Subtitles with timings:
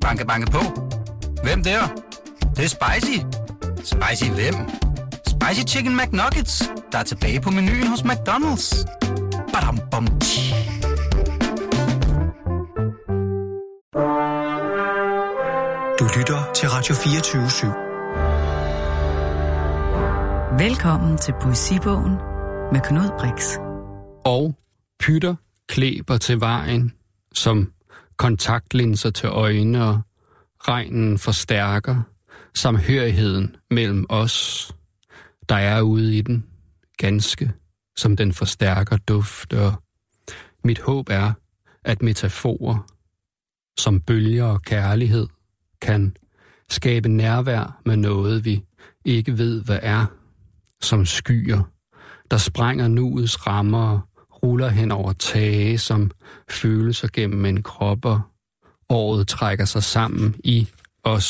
[0.00, 0.60] Banke, banke på.
[1.42, 1.80] Hvem der?
[2.40, 3.18] Det, det er spicy.
[3.84, 4.54] Spicy hvem?
[5.26, 8.84] Spicy Chicken McNuggets, der er tilbage på menuen hos McDonald's.
[9.52, 10.54] Badum, bom, tji.
[15.98, 17.90] Du lytter til Radio 24
[20.58, 22.12] Velkommen til Poesibogen
[22.72, 23.56] med Knud Brix.
[24.24, 24.54] Og
[24.98, 25.34] pytter
[25.68, 26.92] klæber til vejen,
[27.34, 27.72] som
[28.20, 30.00] kontaktlinser til øjne og
[30.58, 32.02] regnen forstærker
[32.54, 34.72] samhørigheden mellem os,
[35.48, 36.46] der er ude i den,
[36.98, 37.52] ganske
[37.96, 39.52] som den forstærker duft.
[39.52, 39.72] Og
[40.64, 41.32] mit håb er,
[41.84, 42.86] at metaforer
[43.78, 45.26] som bølger og kærlighed
[45.82, 46.16] kan
[46.70, 48.64] skabe nærvær med noget, vi
[49.04, 50.06] ikke ved, hvad er,
[50.80, 51.62] som skyer,
[52.30, 54.00] der sprænger nuets rammer og
[54.42, 56.10] ruller hen over tage, som
[56.50, 58.20] følelser gennem en krop, og
[58.88, 60.68] året trækker sig sammen i
[61.04, 61.24] os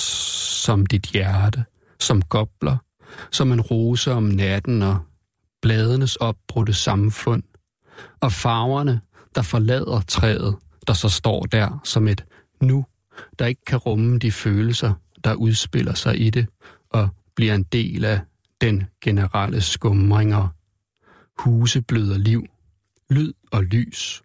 [0.64, 1.65] som dit hjerte,
[2.01, 2.76] som gobler,
[3.30, 4.99] som en rose om natten og
[5.62, 7.43] bladenes opbrudte samfund,
[8.21, 9.01] og farverne,
[9.34, 10.56] der forlader træet,
[10.87, 12.24] der så står der som et
[12.60, 12.84] nu,
[13.38, 14.93] der ikke kan rumme de følelser,
[15.24, 16.46] der udspiller sig i det,
[16.90, 18.21] og bliver en del af
[18.60, 19.62] den generelle
[20.37, 20.49] og
[21.38, 22.46] Huse bløder liv,
[23.10, 24.22] lyd og lys,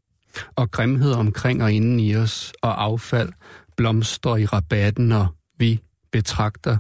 [0.56, 3.30] og grimhed omkring og inden i os, og affald
[3.78, 5.28] blomstrer i rabatten, og
[5.60, 5.80] vi
[6.12, 6.78] betragter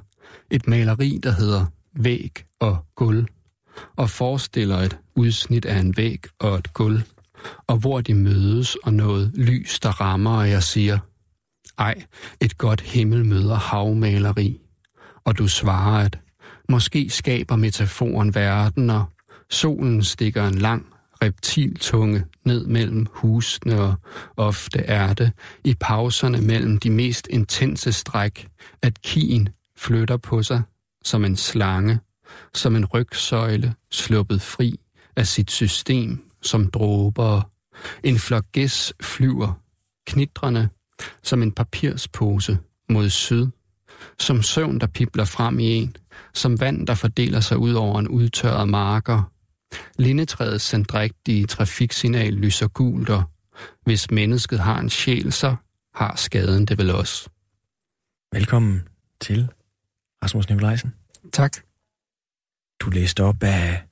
[0.51, 3.25] et maleri, der hedder væg og gulv,
[3.95, 7.01] og forestiller et udsnit af en væg og et gulv,
[7.67, 10.99] og hvor de mødes, og noget lys, der rammer, og jeg siger,
[11.77, 12.03] ej,
[12.41, 14.61] et godt himmel møder havmaleri.
[15.23, 16.19] Og du svarer, at
[16.69, 19.05] måske skaber metaforen verden, og
[19.49, 20.94] solen stikker en lang
[21.25, 23.95] reptiltunge ned mellem husene, og
[24.37, 25.31] ofte er det
[25.63, 28.47] i pauserne mellem de mest intense stræk,
[28.81, 30.61] at kien flytter på sig
[31.03, 31.99] som en slange,
[32.53, 34.79] som en rygsøjle sluppet fri
[35.15, 37.41] af sit system som dråber.
[38.03, 39.53] En flok gæs flyver,
[40.07, 40.69] knitrende
[41.23, 42.57] som en papirspose
[42.89, 43.47] mod syd,
[44.19, 45.95] som søvn, der pipler frem i en,
[46.33, 49.31] som vand, der fordeler sig ud over en udtørret marker.
[49.97, 53.23] Lindetræets sendrægtige trafiksignal lyser gult, og
[53.83, 55.55] hvis mennesket har en sjæl, så
[55.95, 57.29] har skaden det vel også.
[58.33, 58.87] Velkommen
[59.21, 59.49] til
[60.23, 60.93] Rasmus Nikolajsen.
[61.33, 61.57] Tak.
[62.79, 63.83] Du læste op af,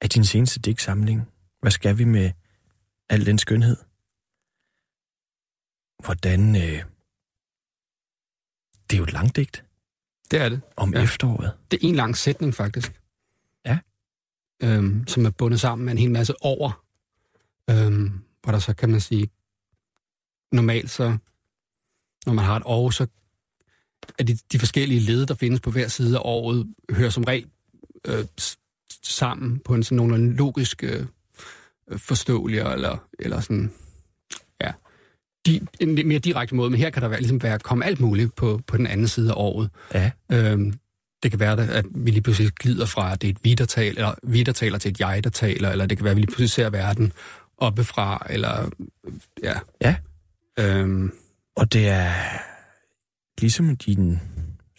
[0.00, 1.28] af din seneste digtsamling.
[1.60, 2.30] Hvad skal vi med
[3.08, 3.76] al den skønhed?
[6.04, 6.56] Hvordan...
[6.56, 6.84] Øh,
[8.90, 9.64] det er jo et langt digt
[10.30, 10.60] Det er det.
[10.76, 11.02] om ja.
[11.02, 11.52] efteråret.
[11.70, 13.01] Det er en lang sætning, faktisk.
[14.64, 16.84] Øhm, som er bundet sammen med en hel masse over.
[17.70, 18.10] Øhm,
[18.42, 19.30] hvor der så kan man sige,
[20.52, 21.16] normalt så,
[22.26, 23.06] når man har et år, så
[24.18, 27.46] er de, de forskellige led, der findes på hver side af året, hører som regel
[28.06, 28.24] øh,
[29.02, 31.06] sammen på en sådan nogenlunde logisk øh,
[31.96, 33.72] forståelig, eller, eller sådan,
[34.60, 34.72] ja,
[35.46, 36.70] de, en mere direkte måde.
[36.70, 39.30] Men her kan der være, ligesom være, komme alt muligt på, på den anden side
[39.30, 39.70] af året.
[39.94, 40.10] Ja.
[40.32, 40.74] Øhm,
[41.22, 43.64] det kan være, at vi lige pludselig glider fra, at det er et vi, der
[43.64, 46.16] taler, eller vi, der taler til et jeg, der taler, eller det kan være, at
[46.16, 47.12] vi lige pludselig ser verden
[47.58, 48.70] oppefra, eller
[49.42, 49.54] ja.
[49.80, 49.96] Ja.
[50.58, 51.12] Øhm,
[51.56, 52.12] Og det er
[53.40, 54.20] ligesom dine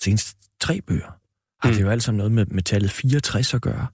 [0.02, 1.12] seneste tre bøger,
[1.62, 1.76] har Mm.
[1.76, 3.88] det jo alt sammen noget med, med tallet 64 at gøre.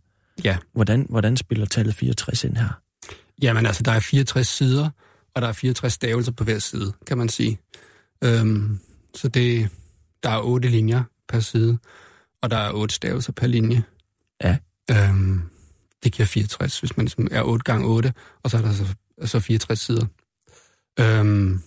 [0.43, 0.57] Ja.
[0.73, 2.81] Hvordan, hvordan spiller tallet 64 ind her?
[3.41, 4.89] jamen altså, der er 64 sider,
[5.35, 7.59] og der er 64 stavelser på hver side, kan man sige.
[8.23, 8.79] Øhm,
[9.15, 9.69] så det,
[10.23, 11.77] der er otte linjer per side,
[12.41, 13.83] og der er otte stavelser per linje.
[14.43, 14.57] Ja.
[14.91, 15.41] Øhm,
[16.03, 18.13] det giver 64, hvis man ligesom er 8 gange 8,
[18.43, 18.85] og så er der så,
[19.25, 20.05] så 64 sider.
[20.99, 21.61] Øhm,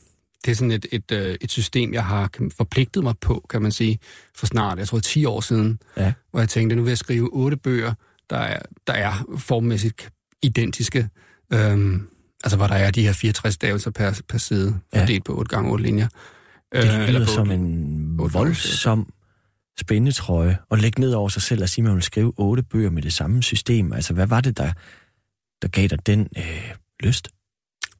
[0.44, 3.72] det er sådan et, et, øh, et system, jeg har forpligtet mig på, kan man
[3.72, 3.98] sige,
[4.36, 6.12] for snart, jeg tror 10 år siden, Ja.
[6.30, 7.94] hvor jeg tænkte, nu vil jeg skrive otte bøger,
[8.30, 10.10] der er, der er formmæssigt
[10.42, 11.08] identiske,
[11.52, 12.08] øhm,
[12.44, 15.00] altså hvor der er de her 64 stavelser per, per side, Ja.
[15.00, 16.08] fordelt på 8 gange 8 linjer.
[16.72, 19.12] Det Øh, lyder på som en voldsom
[19.80, 22.90] spændetrøje at lægge ned over sig selv og sige, at man vil skrive otte bøger
[22.90, 23.92] med det samme system.
[23.92, 24.72] Altså, hvad var det, der,
[25.62, 26.70] der gav dig den øh,
[27.00, 27.28] lyst?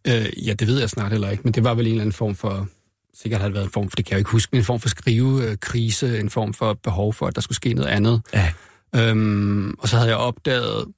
[0.07, 2.13] Øh, ja, det ved jeg snart heller ikke, men det var vel en eller anden
[2.13, 2.69] form for,
[3.15, 4.65] sikkert har det været en form for, det kan jeg jo ikke huske, men en
[4.65, 8.23] form for skrivekrise, en form for behov for, at der skulle ske noget andet.
[8.35, 8.53] Ja.
[8.95, 10.93] Øhm, og så havde jeg opdaget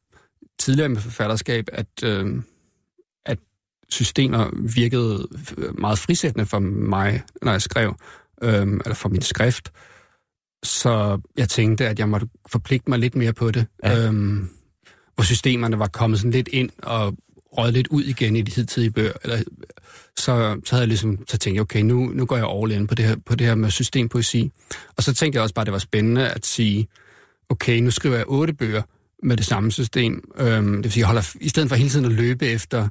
[0.58, 2.44] tidligere med forfatterskab, at, øhm,
[3.26, 3.38] at
[3.88, 5.28] systemer virkede
[5.78, 7.96] meget frisættende for mig, når jeg skrev,
[8.42, 9.72] øhm, eller for min skrift.
[10.64, 13.66] Så jeg tænkte, at jeg måtte forpligte mig lidt mere på det.
[13.84, 14.06] Ja.
[14.06, 14.48] Øhm,
[15.14, 17.14] hvor systemerne var kommet sådan lidt ind og
[17.58, 19.42] røget lidt ud igen i de hidtidige bøger, eller,
[20.16, 22.94] så, så havde jeg ligesom så tænkt, okay, nu, nu går jeg all in på
[22.94, 24.50] det, her, på det her med systempoesi.
[24.96, 26.88] Og så tænkte jeg også bare, at det var spændende at sige,
[27.48, 28.82] okay, nu skriver jeg otte bøger
[29.22, 30.32] med det samme system.
[30.38, 32.88] Øhm, det vil sige, jeg holder, i stedet for hele tiden at løbe efter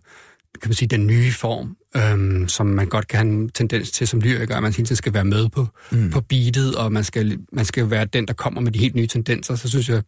[0.61, 4.07] kan man sige, den nye form, øhm, som man godt kan have en tendens til
[4.07, 6.09] som lyriker, at man hele tiden skal være med på, mm.
[6.09, 9.07] på beatet, og man skal, man skal være den, der kommer med de helt nye
[9.07, 10.01] tendenser, så synes jeg,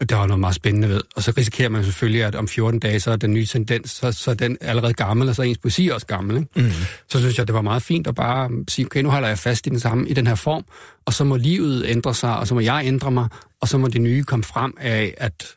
[0.00, 1.00] at der var noget meget spændende ved.
[1.16, 4.12] Og så risikerer man selvfølgelig, at om 14 dage, så er den nye tendens, så,
[4.12, 6.36] så er den allerede gammel, og så er ens poesi også gammel.
[6.36, 6.48] Ikke?
[6.56, 6.70] Mm.
[7.08, 9.66] Så synes jeg, det var meget fint at bare sige, okay, nu holder jeg fast
[9.66, 10.64] i den samme, i den her form,
[11.06, 13.28] og så må livet ændre sig, og så må jeg ændre mig,
[13.60, 15.56] og så må det nye komme frem af, at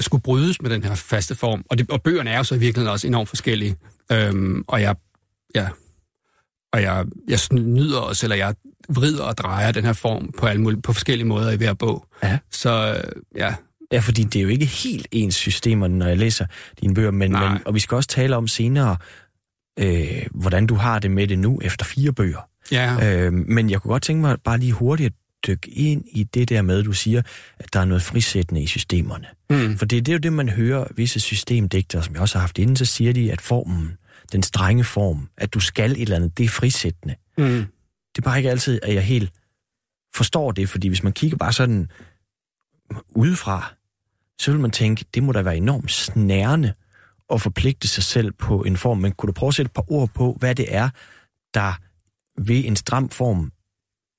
[0.00, 1.64] skulle brydes med den her faste form.
[1.70, 3.76] Og, det, og bøgerne er jo så i virkeligheden også enormt forskellige.
[4.12, 4.96] Øhm, og jeg,
[5.54, 5.68] ja,
[6.72, 8.54] og jeg, jeg nyder også, eller jeg
[8.88, 12.06] vrider og drejer den her form på, alle mulige, på forskellige måder i hver bog.
[12.22, 12.38] Ja.
[12.50, 13.02] Så
[13.36, 13.54] ja.
[13.92, 16.46] Ja, fordi det er jo ikke helt ens systemer, når jeg læser
[16.80, 18.96] dine bøger, men, men, og vi skal også tale om senere,
[19.78, 22.48] øh, hvordan du har det med det nu efter fire bøger.
[22.72, 23.16] Ja.
[23.16, 25.14] Øh, men jeg kunne godt tænke mig bare lige hurtigt
[25.46, 27.22] dykke ind i det der med, du siger,
[27.58, 29.26] at der er noget frisættende i systemerne.
[29.50, 29.78] Mm.
[29.78, 32.58] For det, det er jo det, man hører visse systemdigtere, som jeg også har haft
[32.58, 33.96] inden, så siger de, at formen,
[34.32, 37.14] den strenge form, at du skal et eller andet, det er frisættende.
[37.38, 37.66] Mm.
[38.14, 39.32] Det er bare ikke altid, at jeg helt
[40.14, 41.90] forstår det, fordi hvis man kigger bare sådan
[43.08, 43.74] udefra,
[44.40, 46.72] så vil man tænke, det må da være enormt snærende
[47.32, 48.98] at forpligte sig selv på en form.
[48.98, 50.90] Men kunne du prøve at sætte et par ord på, hvad det er,
[51.54, 51.72] der
[52.38, 53.52] ved en stram form,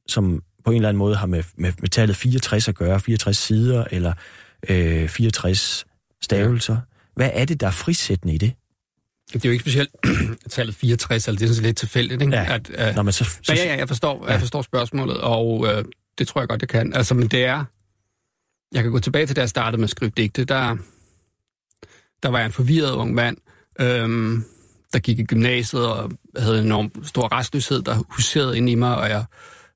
[0.08, 3.38] som på en eller anden måde har med, med, med tallet 64 at gøre, 64
[3.38, 4.14] sider eller
[4.70, 5.86] øh, 64
[6.22, 6.74] stavelser.
[6.74, 6.80] Ja.
[7.16, 8.54] Hvad er det, der er frisættende i det?
[9.34, 9.90] Det er jo ikke specielt
[10.50, 12.36] tallet 64, eller det er sådan lidt tilfældigt, ikke?
[12.36, 12.54] Ja.
[12.54, 13.40] At, uh, Nå, men så, så...
[13.48, 14.32] Men ja, ja, jeg forstår, ja.
[14.32, 15.70] jeg forstår spørgsmålet, og uh,
[16.18, 16.94] det tror jeg godt, jeg kan.
[16.94, 17.66] Altså, men det er...
[18.72, 20.46] Jeg kan gå tilbage til, da jeg startede med at skrive digte.
[20.46, 20.78] Der,
[22.24, 23.38] der var jeg en forvirret ung mand,
[23.80, 24.46] øhm,
[24.94, 28.98] der gik i gymnasiet og havde en enorm stor restløshed, der huserede ind i mig,
[28.98, 29.26] og jeg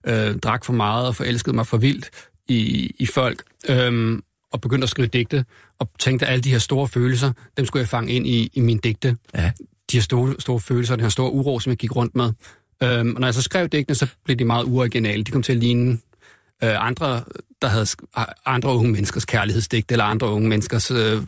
[0.07, 2.09] øh, drak for meget og forelskede mig for vildt
[2.47, 4.19] i, i folk, øh,
[4.51, 5.45] og begyndte at skrive digte,
[5.79, 8.59] og tænkte, at alle de her store følelser, dem skulle jeg fange ind i, i
[8.59, 9.17] mine digte.
[9.35, 9.51] Ja.
[9.91, 12.25] De her store, store følelser, den her store uro, som jeg gik rundt med.
[12.83, 15.23] Øh, og når jeg så skrev digtene, så blev de meget uoriginale.
[15.23, 15.91] De kom til at ligne
[16.63, 17.23] øh, andre,
[17.61, 17.85] der havde
[18.45, 21.21] andre unge menneskers kærlighedsdigte, eller andre unge menneskers øh,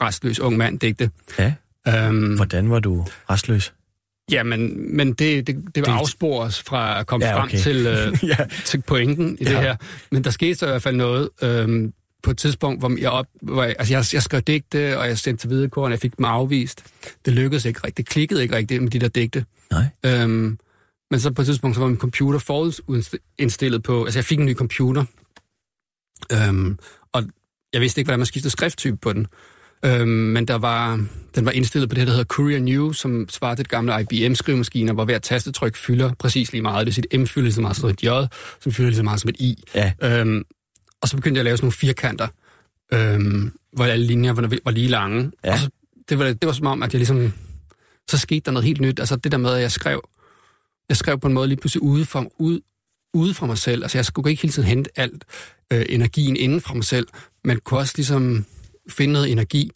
[0.00, 1.10] restløs ung mand digte.
[1.38, 1.54] Ja.
[1.88, 3.72] Øhm, Hvordan var du restløs?
[4.30, 7.50] Ja, men, men det, det, det vil afspores fra at komme ja, okay.
[7.50, 8.46] frem til, øh, ja.
[8.64, 9.50] til pointen i ja.
[9.50, 9.76] det her.
[10.10, 11.90] Men der skete så i hvert fald noget øh,
[12.22, 15.18] på et tidspunkt, hvor jeg, op, hvor jeg, altså jeg, jeg skrev digte, og jeg
[15.18, 16.84] sendte til Hvidekåren, jeg fik dem afvist.
[17.24, 17.96] Det lykkedes ikke rigtigt.
[17.96, 19.44] Det klikkede ikke rigtigt med de der digte.
[19.70, 19.84] Nej.
[20.06, 20.58] Øhm,
[21.10, 24.04] men så på et tidspunkt, så var min computer forudindstillet på...
[24.04, 25.04] Altså, jeg fik en ny computer,
[26.32, 26.78] øhm,
[27.12, 27.22] og
[27.72, 29.26] jeg vidste ikke, hvordan man skiftede skrifttype på den.
[29.86, 33.54] Øhm, men der var, den var indstillet på det, der hedder Courier New, som svarer
[33.54, 36.86] til et gamle IBM-skrivemaskiner, hvor hver tastetryk fylder præcis lige meget.
[36.86, 38.08] Det vil sige, M fylder lige så meget som et J,
[38.60, 39.64] som fylder lige så meget som et I.
[39.74, 39.92] Ja.
[40.02, 40.44] Øhm,
[41.00, 42.28] og så begyndte jeg at lave sådan nogle firkanter,
[42.92, 45.32] øhm, hvor alle linjer var, var lige lange.
[45.44, 45.52] Ja.
[45.52, 45.68] Og så,
[46.08, 47.32] det, var, det var som om, at jeg ligesom...
[48.10, 49.00] Så skete der noget helt nyt.
[49.00, 50.08] Altså det der med, at jeg skrev,
[50.88, 52.60] jeg skrev på en måde lige pludselig ude fra, ude,
[53.14, 53.82] ude fra mig selv.
[53.82, 55.24] Altså jeg skulle ikke hele tiden hente alt
[55.72, 57.06] øh, energien inden fra mig selv,
[57.44, 58.46] men kunne også ligesom
[58.88, 59.70] finde noget energi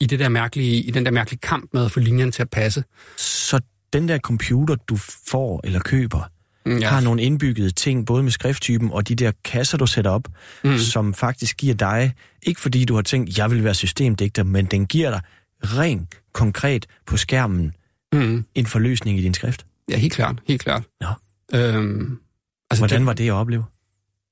[0.00, 2.50] i, det der mærkelige, i den der mærkelige kamp med at få linjen til at
[2.50, 2.84] passe.
[3.16, 3.60] Så
[3.92, 4.96] den der computer, du
[5.26, 6.30] får eller køber,
[6.66, 6.88] mm, ja.
[6.88, 10.28] har nogle indbyggede ting, både med skrifttypen og de der kasser, du sætter op,
[10.64, 10.78] mm.
[10.78, 14.86] som faktisk giver dig, ikke fordi du har tænkt, jeg vil være systemdigter, men den
[14.86, 15.20] giver dig
[15.62, 17.74] rent konkret på skærmen
[18.12, 18.44] mm.
[18.54, 19.66] en forløsning i din skrift.
[19.90, 20.36] Ja, helt klart.
[20.48, 20.82] Helt klart.
[21.02, 21.12] Ja.
[21.54, 22.18] Øhm,
[22.70, 23.64] altså Hvordan det, var det at opleve?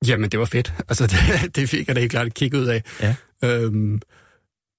[0.07, 0.73] Jamen, det var fedt.
[0.89, 2.83] Altså, det, det fik jeg da helt klart et kig ud af.
[3.01, 3.15] Ja.
[3.43, 4.01] Øhm,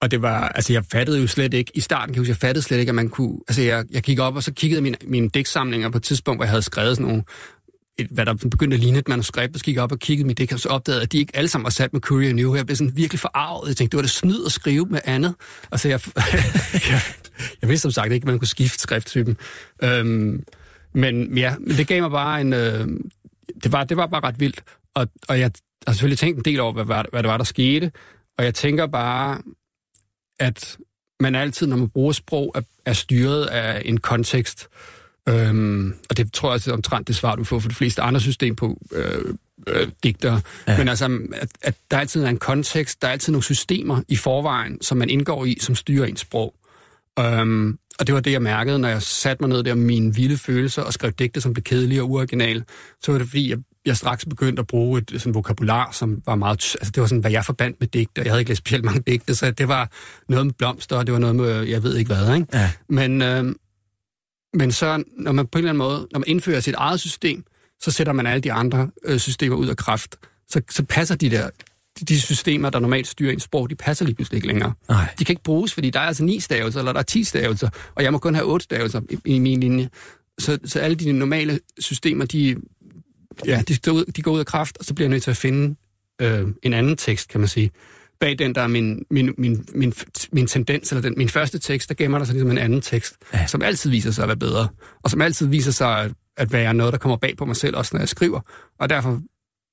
[0.02, 2.36] og det var, altså jeg fattede jo slet ikke, i starten kan jeg huske, jeg
[2.36, 4.96] fattede slet ikke, at man kunne, altså jeg, jeg gik op, og så kiggede mine,
[5.04, 7.24] mine digtsamlinger på et tidspunkt, hvor jeg havde skrevet sådan nogle,
[7.98, 10.38] et, hvad der begyndte at ligne et manuskript, og så gik op og kiggede mit
[10.38, 12.54] dæk, og så opdagede at de ikke alle sammen var sat med Courier New.
[12.54, 13.68] Jeg blev sådan virkelig forarvet.
[13.68, 15.34] Jeg tænkte, det var det snyd at skrive med andet.
[15.72, 16.00] Altså jeg,
[16.90, 17.00] jeg,
[17.62, 19.36] jeg vidste som sagt ikke, at man kunne skifte skrifttypen.
[19.82, 20.42] Øhm,
[20.94, 22.86] men ja, men det gav mig bare en, øh,
[23.62, 24.62] det, var, det var bare ret vildt.
[24.94, 25.50] Og, og jeg
[25.86, 27.92] har selvfølgelig tænkt en del over, hvad, hvad, hvad det var, der skete.
[28.38, 29.38] Og jeg tænker bare,
[30.40, 30.76] at
[31.20, 34.68] man altid, når man bruger sprog, er, er styret af en kontekst.
[35.28, 38.02] Øhm, og det tror jeg også er omtrent det svar, du får for de fleste
[38.02, 39.34] andre system på øh,
[39.66, 40.40] øh, digter.
[40.68, 40.78] Ja.
[40.78, 44.16] Men altså, at, at der altid er en kontekst, der er altid nogle systemer i
[44.16, 46.54] forvejen, som man indgår i, som styrer ens sprog.
[47.18, 50.14] Øhm, og det var det, jeg mærkede, når jeg satte mig ned der med mine
[50.14, 52.64] vilde følelser og skrev digte, som blev kedelige og uoriginale.
[53.02, 56.34] Så var det fordi, jeg, jeg straks begyndte at bruge et sådan vokabular, som var
[56.34, 56.76] meget...
[56.80, 58.22] Altså, det var sådan, hvad jeg forbandt med digte.
[58.22, 59.90] Jeg havde ikke læst specielt mange digte, så det var
[60.28, 62.46] noget med blomster, og det var noget med, jeg ved ikke hvad, ikke?
[62.52, 62.70] Ja.
[62.88, 63.54] Men, øh,
[64.54, 67.44] men så, når man på en eller anden måde, når man indfører sit eget system,
[67.80, 70.16] så sætter man alle de andre øh, systemer ud af kraft.
[70.48, 71.50] Så, så passer de der
[72.08, 74.72] de systemer, der normalt styrer en sprog, de passer lige pludselig ikke længere.
[74.88, 75.06] Nej.
[75.18, 77.68] De kan ikke bruges, fordi der er altså ni stavelser, eller der er ti stavelser,
[77.94, 79.88] og jeg må kun have otte stavelser i, i min linje.
[80.38, 82.56] Så, så alle de normale systemer, de,
[83.46, 85.30] ja, de, går ud, de går ud af kraft, og så bliver jeg nødt til
[85.30, 85.76] at finde
[86.22, 87.70] øh, en anden tekst, kan man sige.
[88.20, 89.94] Bag den, der er min, min, min, min,
[90.32, 93.16] min tendens, eller den, min første tekst, der gemmer der sig ligesom en anden tekst,
[93.34, 93.46] ja.
[93.46, 94.68] som altid viser sig at være bedre,
[95.02, 97.76] og som altid viser sig at, at være noget, der kommer bag på mig selv,
[97.76, 98.40] også når jeg skriver.
[98.78, 99.20] Og derfor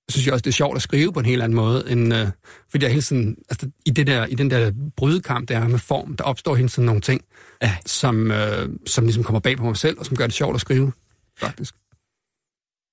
[0.09, 2.27] synes jeg også, det er sjovt at skrive på en helt anden måde, end, øh,
[2.71, 5.79] fordi jeg hele tiden, altså, i, det der, i den der brydekamp, der er med
[5.79, 7.21] form, der opstår hele tiden nogle ting,
[7.61, 7.75] ja.
[7.85, 10.61] som, øh, som ligesom kommer bag på mig selv, og som gør det sjovt at
[10.61, 10.91] skrive,
[11.39, 11.75] faktisk.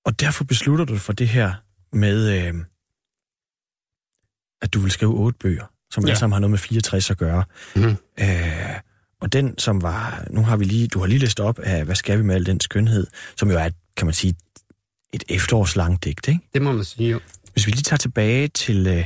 [0.04, 1.54] Og derfor beslutter du for det her
[1.92, 2.54] med, øh,
[4.62, 6.10] at du vil skrive otte bøger, som ja.
[6.10, 7.44] alle sammen har noget med 64 at gøre.
[7.76, 7.96] Mm.
[8.20, 8.80] Øh,
[9.20, 11.94] og den, som var, nu har vi lige, du har lige læst op af, hvad
[11.94, 13.06] skal vi med al den skønhed,
[13.36, 14.34] som jo er, kan man sige,
[15.12, 16.40] et efterårslangt digt, ikke?
[16.54, 17.20] Det må man sige, jo.
[17.52, 19.04] Hvis vi lige tager tilbage til, øh,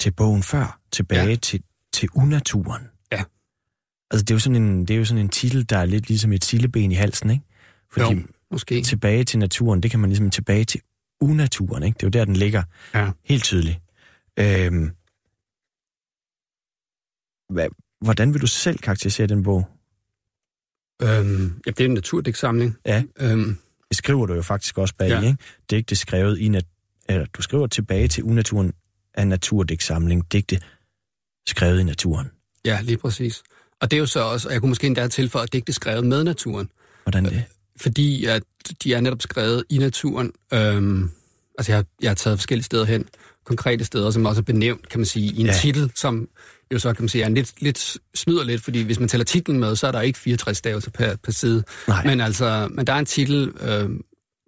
[0.00, 1.36] til bogen før, tilbage ja.
[1.36, 2.82] til, til unaturen.
[3.12, 3.24] Ja.
[4.10, 6.08] Altså, det er, jo sådan en, det er jo sådan en titel, der er lidt
[6.08, 7.44] ligesom et silleben i halsen, ikke?
[7.92, 8.82] Fordi jo, måske.
[8.82, 10.80] tilbage til naturen, det kan man ligesom tilbage til
[11.20, 11.94] unaturen, ikke?
[11.94, 12.62] Det er jo der, den ligger
[12.94, 13.10] ja.
[13.24, 13.78] helt tydeligt.
[14.38, 14.90] Øhm,
[17.50, 17.68] hvad,
[18.00, 19.68] hvordan vil du selv karakterisere den bog?
[21.02, 22.76] Øhm, ja, det er en naturdigtsamling.
[22.86, 23.02] Ja.
[23.20, 23.56] Øhm,
[23.88, 25.20] det skriver du jo faktisk også bag, ja.
[25.20, 25.36] ikke?
[25.70, 26.66] Digte skrevet i nat-
[27.08, 28.72] eller du skriver tilbage til unaturen
[29.14, 30.32] af naturdigtsamling.
[30.32, 30.60] Digte
[31.48, 32.30] skrevet i naturen.
[32.64, 33.42] Ja, lige præcis.
[33.80, 36.06] Og det er jo så også, og jeg kunne måske endda tilføje, at digte skrevet
[36.06, 36.70] med naturen.
[37.02, 37.44] Hvordan det?
[37.80, 38.42] Fordi at
[38.82, 40.32] de er netop skrevet i naturen.
[40.52, 41.10] Øhm,
[41.58, 43.04] altså jeg, jeg har taget forskellige steder hen,
[43.44, 45.52] konkrete steder, som også er benævnt, kan man sige, i en ja.
[45.52, 46.28] titel, som
[46.72, 49.24] jo så kan man sige, er en lidt, lidt snyder lidt, fordi hvis man tæller
[49.24, 51.64] titlen med, så er der ikke 64 stavelser per, per side.
[51.88, 52.04] Nej.
[52.04, 53.90] Men altså, men der er en titel, øh,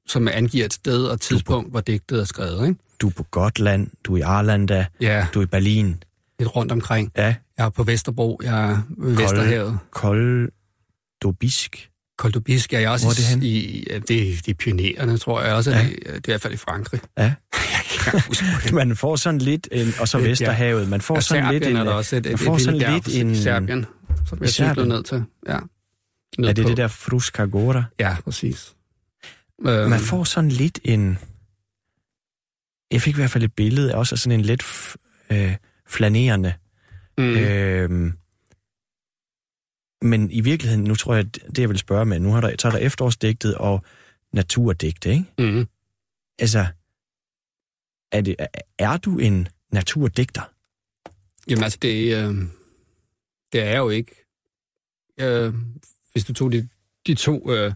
[0.06, 2.80] som angiver et sted og tidspunkt, på, hvor digtet er skrevet, ikke?
[3.00, 5.26] Du er på Gotland, du er i Arlanda, ja.
[5.34, 6.02] du er i Berlin.
[6.38, 7.12] Lidt rundt omkring.
[7.16, 7.34] Ja.
[7.58, 9.78] Jeg er på Vesterbro, jeg er ved Kold, Vesterhavet.
[9.90, 11.90] Koldobisk.
[12.18, 13.42] Koldobisk er jeg også Hvor er det hen?
[13.42, 13.84] i...
[13.90, 15.70] Det, det er pionerende, tror jeg også.
[15.70, 15.82] Ja.
[15.82, 17.00] Det, det er i hvert fald i Frankrig.
[17.18, 17.34] Ja.
[18.72, 21.76] man får sådan lidt, en, og så Vesterhavet, man får ja, sådan Serbien lidt en...
[21.76, 23.36] er der også et, man et, får et sådan lidt en...
[23.36, 23.86] Serbien,
[24.26, 25.24] som jeg cykler ned til.
[25.48, 25.58] Ja.
[26.38, 26.68] Ned er det på.
[26.68, 27.84] det der Fruskagora?
[28.00, 28.74] Ja, præcis.
[29.62, 29.98] Man øhm.
[29.98, 31.18] får sådan lidt en...
[32.90, 34.62] Jeg fik i hvert fald et billede også af sådan en lidt
[35.30, 35.56] øh,
[35.88, 36.54] flanerende...
[37.18, 37.24] Mm.
[37.24, 38.12] Øh,
[40.02, 42.68] men i virkeligheden, nu tror jeg, det jeg vil spørge med, nu har der, så
[42.68, 43.84] er der efterårsdigtet og
[44.32, 45.24] naturdigte, ikke?
[45.38, 45.66] Mm.
[46.38, 46.66] Altså,
[48.12, 48.36] er, det,
[48.78, 50.42] er du en naturdigter?
[51.48, 52.34] Jamen altså, det, øh,
[53.52, 54.24] det er jeg jo ikke.
[55.20, 55.54] Øh,
[56.12, 56.68] hvis du tog de,
[57.06, 57.72] de to øh,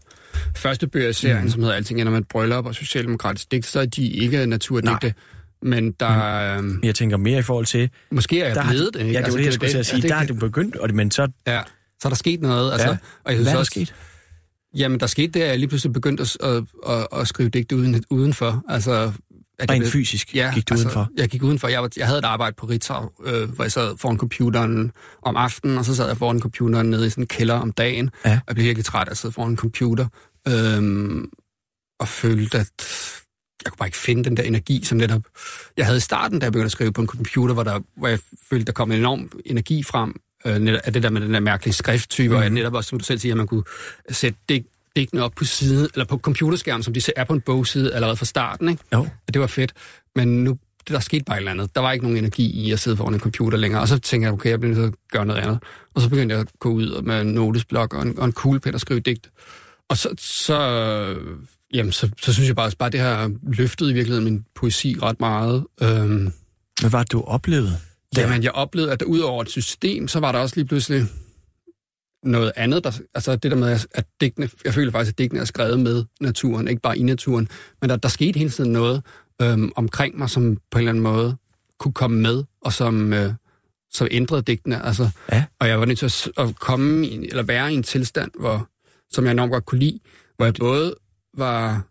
[0.55, 1.49] første bøger i serien, mm.
[1.49, 5.07] som hedder Alting ender med et bryllup og Socialdemokratisk digt, så er de ikke naturdigte.
[5.07, 5.13] Nej.
[5.61, 6.61] Men der...
[6.61, 6.79] Mm.
[6.83, 7.89] Jeg tænker mere i forhold til...
[8.11, 8.99] Måske er jeg blevet det.
[8.99, 10.01] Ja, det var altså, det, jeg skulle det, sige.
[10.01, 11.31] Ja, der er du begyndt, og det, men så...
[11.47, 11.61] Ja,
[12.03, 12.71] så er der sket noget.
[12.71, 12.97] Altså, ja.
[13.23, 13.93] og jeg Hvad er der også, sket?
[14.75, 17.75] Jamen, der skete det, at jeg lige pludselig begyndte at, at, at, at skrive digte
[17.75, 18.63] uden, udenfor.
[18.69, 19.11] Altså,
[19.59, 21.09] at Rent fysisk ja, gik du altså, udenfor?
[21.17, 21.67] jeg gik udenfor.
[21.67, 24.91] Jeg, var, jeg havde et arbejde på Ritzau, øh, hvor jeg sad foran computeren
[25.21, 28.09] om aftenen, og så sad jeg foran computeren nede i sådan en kælder om dagen.
[28.25, 28.31] Ja.
[28.31, 30.07] Og jeg blev virkelig træt af at sidde foran en computer.
[30.47, 31.23] Øh,
[31.99, 32.71] og følte, at
[33.63, 35.21] jeg kunne bare ikke finde den der energi, som netop
[35.77, 38.07] jeg havde i starten, da jeg begyndte at skrive på en computer, hvor, der, hvor
[38.07, 38.19] jeg
[38.49, 41.73] følte, der kom en enorm energi frem øh, af det der med den der mærkelige
[41.73, 42.41] skrifttype, mm.
[42.41, 43.63] og netop også, som du selv siger, at man kunne
[44.09, 47.93] sætte det digtene op på siden, eller på computerskærmen, som de er på en bogside
[47.93, 48.69] allerede fra starten.
[48.69, 48.83] Ikke?
[48.93, 49.07] Jo.
[49.33, 49.73] Det var fedt.
[50.15, 50.57] Men nu,
[50.87, 51.75] der skete bare et eller andet.
[51.75, 53.81] Der var ikke nogen energi i at sidde foran en computer længere.
[53.81, 55.59] Og så tænkte jeg, okay, jeg bliver nødt til at gøre noget andet.
[55.93, 58.73] Og så begyndte jeg at gå ud med en notesblok og en, og en kuglepen
[58.73, 59.29] og skrive digt.
[59.89, 60.57] Og så, så,
[61.73, 64.95] jamen, så, så synes jeg bare, at bare det har løftet i virkeligheden min poesi
[65.01, 65.65] ret meget.
[65.81, 66.33] Øhm,
[66.81, 67.77] Hvad var det, du oplevede?
[68.17, 71.07] Jamen, jeg oplevede, at der ud over et system, så var der også lige pludselig
[72.23, 72.83] noget andet.
[72.83, 76.05] Der, altså det der med, at digtene, jeg føler faktisk, at digtene er skrevet med
[76.21, 77.49] naturen, ikke bare i naturen,
[77.81, 79.03] men der, der skete hele tiden noget
[79.41, 81.37] øhm, omkring mig, som på en eller anden måde
[81.79, 83.33] kunne komme med, og som, øh,
[83.91, 84.85] som ændrede digtene.
[84.85, 85.45] Altså, ja.
[85.59, 88.69] Og jeg var nødt til at, at komme i, eller være i en tilstand, hvor,
[89.11, 89.99] som jeg enormt godt kunne lide,
[90.35, 90.95] hvor jeg både
[91.37, 91.87] var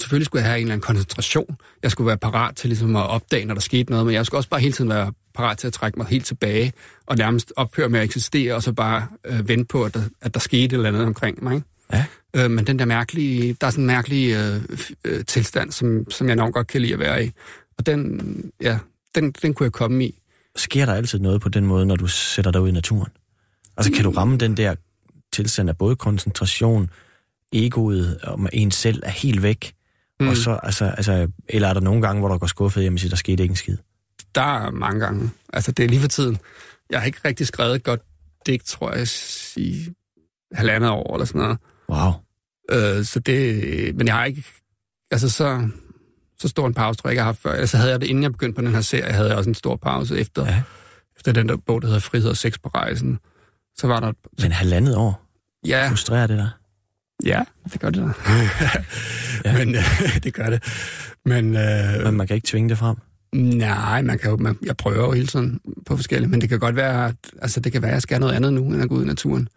[0.00, 1.56] selvfølgelig skulle jeg have en eller anden koncentration.
[1.82, 4.38] Jeg skulle være parat til ligesom at opdage, når der skete noget, men jeg skulle
[4.38, 6.72] også bare hele tiden være parat til at trække mig helt tilbage
[7.06, 10.34] og nærmest ophøre med at eksistere, og så bare øh, vente på, at der, at
[10.34, 11.54] der skete et eller andet omkring mig.
[11.54, 11.66] Ikke?
[11.92, 12.04] Ja.
[12.36, 14.62] Øh, men den der mærkelige, der er sådan en mærkelig øh,
[15.04, 17.30] øh, tilstand, som, som jeg nok godt kan lide at være i.
[17.78, 18.78] Og den, ja,
[19.14, 20.20] den, den kunne jeg komme i.
[20.56, 23.12] Sker der altid noget på den måde, når du sætter dig ud i naturen?
[23.76, 24.74] Altså kan du ramme den der
[25.32, 26.90] tilstand af både koncentration,
[27.52, 29.74] egoet og en selv er helt væk,
[30.20, 30.28] mm.
[30.28, 33.00] og så, altså, altså, eller er der nogle gange, hvor der går skuffet hjem og
[33.00, 33.76] siger, der skete ikke en skid?
[34.34, 35.30] Der er mange gange.
[35.52, 36.38] Altså det er lige for tiden.
[36.90, 38.00] Jeg har ikke rigtig skrevet et godt
[38.46, 39.06] digt, tror jeg,
[39.56, 39.88] i
[40.52, 41.58] halvandet år eller sådan noget.
[41.88, 42.12] Wow.
[42.70, 44.44] Øh, så det, men jeg har ikke,
[45.10, 45.68] altså så,
[46.38, 47.52] så stor en pause, tror jeg ikke, jeg har haft før.
[47.52, 49.54] Altså havde jeg det, inden jeg begyndte på den her serie, havde jeg også en
[49.54, 50.62] stor pause efter, ja.
[51.16, 53.18] efter den der bog, der hedder Frihed og Sex på rejsen.
[53.76, 54.12] Så var der...
[54.42, 55.24] Men halvandet år?
[55.66, 55.88] Ja.
[55.90, 56.50] Frustrerer det dig?
[57.24, 58.30] Ja, det gør det da.
[59.44, 59.58] ja.
[59.58, 60.62] Men øh, det gør det.
[61.24, 62.96] Men, øh, men man kan ikke tvinge det frem?
[63.32, 66.58] Nej, man kan jo, man, jeg prøver jo hele tiden på forskellige, men det kan
[66.58, 68.88] godt være, at, altså det kan være, at jeg skal noget andet nu, end at
[68.88, 69.48] gå ud i naturen.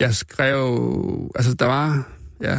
[0.00, 2.08] Jeg skrev, altså der var,
[2.42, 2.58] ja,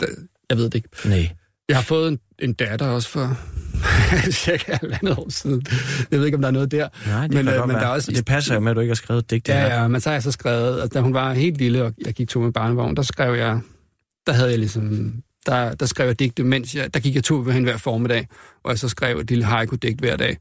[0.00, 0.06] der,
[0.50, 0.88] jeg ved det ikke.
[1.04, 1.30] Nej.
[1.68, 3.36] Jeg har fået en, en datter også for
[4.44, 5.66] cirka halvandet år siden.
[6.10, 6.88] Jeg ved ikke, om der er noget der.
[7.06, 8.12] Nej, det men, øh, men der er også...
[8.12, 9.48] Det passer jo med, at du ikke har skrevet digt.
[9.48, 11.92] Ja, ja, men så har jeg så skrevet, at da hun var helt lille, og
[12.06, 13.60] jeg gik to med barnevogn, der skrev jeg,
[14.26, 15.12] der havde jeg ligesom,
[15.46, 18.28] der, der skrev jeg digte, mens jeg, der gik jeg to ved hende hver formiddag,
[18.64, 20.36] og jeg så skrev et lille haiku-digt hver dag,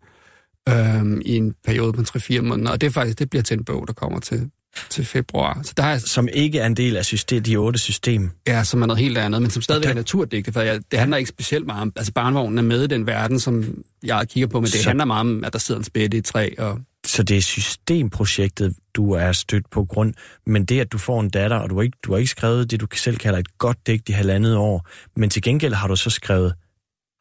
[0.70, 3.64] øhm, i en periode på 3-4 måneder, og det er faktisk, det bliver til en
[3.64, 4.50] bog, der kommer til
[4.90, 5.60] til februar.
[5.64, 8.32] Så der er, som ikke er en del af system, de otte system.
[8.48, 11.18] Ja, som er noget helt andet, men som stadigvæk er naturdigte, for jeg, det handler
[11.18, 14.60] ikke specielt meget om, altså barnvognen er med i den verden, som jeg kigger på,
[14.60, 14.90] men det så...
[14.90, 16.50] handler meget om, at der sidder en spætte i et træ.
[16.58, 16.80] Og...
[17.06, 20.14] Så det er systemprojektet, du er stødt på grund,
[20.46, 22.72] men det, at du får en datter, og du har ikke, du har ikke skrevet
[22.72, 25.96] det, du selv kalder et godt digt i halvandet år, men til gengæld har du
[25.96, 26.54] så skrevet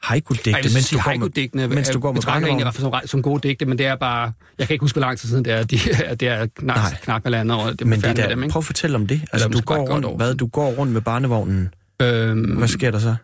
[0.02, 2.72] haiku-digte, mens, du haiku-digtene, mens du går med brændeovnen?
[2.72, 4.32] Som, som gode digte, men det er bare...
[4.58, 5.62] Jeg kan ikke huske, hvor lang tid siden det er.
[5.62, 5.78] De,
[6.20, 7.70] det er knap, knap halvandet år.
[7.70, 9.22] Det men det der, dem, prøv at fortælle om det.
[9.32, 11.74] Altså, du går, rundt, hvad, du går rundt med barnevognen.
[12.02, 13.14] Øhm, hvad sker der så?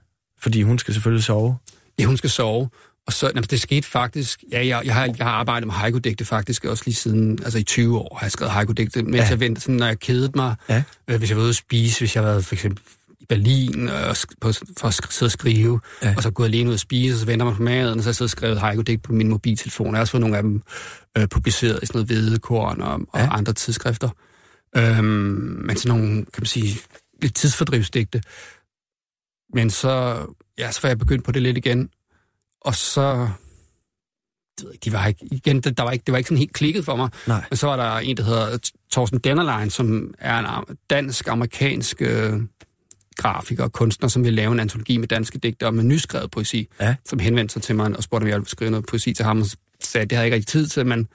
[0.41, 1.57] Fordi hun skal selvfølgelig sove.
[1.99, 2.69] Ja, hun skal sove.
[3.07, 6.25] Og så, jamen, det skete faktisk, ja, jeg, jeg, har, jeg har arbejdet med haiku-digte
[6.25, 9.27] faktisk også lige siden, altså i 20 år har jeg skrevet haiku-digte, mens ja.
[9.31, 10.83] jeg ventede, sådan, når jeg kedede mig, ja.
[11.09, 12.85] øh, hvis jeg var ude at spise, hvis jeg var for eksempel
[13.31, 16.15] Berlin og på, for at sidde og skrive, ja.
[16.17, 18.13] og så gået alene ud og spise, og så venter man på maden, og så
[18.13, 19.87] siddet og skrevet haiku på min mobiltelefon.
[19.87, 20.63] Jeg har også fået nogle af dem
[21.19, 23.27] øh, publiceret i sådan noget hvedekorn og, ja.
[23.27, 24.09] og andre tidsskrifter.
[24.77, 25.05] Øhm,
[25.67, 26.81] men sådan nogle, kan man sige,
[27.23, 28.23] lidt tidsfordrivsdigte.
[29.55, 30.27] Men så,
[30.59, 31.89] ja, så var jeg begyndt på det lidt igen,
[32.61, 33.29] og så
[34.85, 37.09] de var ikke, igen, der var ikke, det var ikke sådan helt klikket for mig.
[37.27, 37.45] Nej.
[37.51, 38.59] Men så var der en, der hedder
[38.93, 42.41] Thorsten Dennerlein, som er en dansk-amerikansk øh,
[43.21, 46.95] grafiker og kunstner, som ville lave en antologi med danske digtere med nyskrevet poesi, ja.
[47.05, 49.41] som henvendte sig til mig og spurgte, om jeg ville skrive noget poesi til ham,
[49.41, 49.47] og
[49.83, 51.09] sagde, at det havde jeg ikke rigtig tid til, men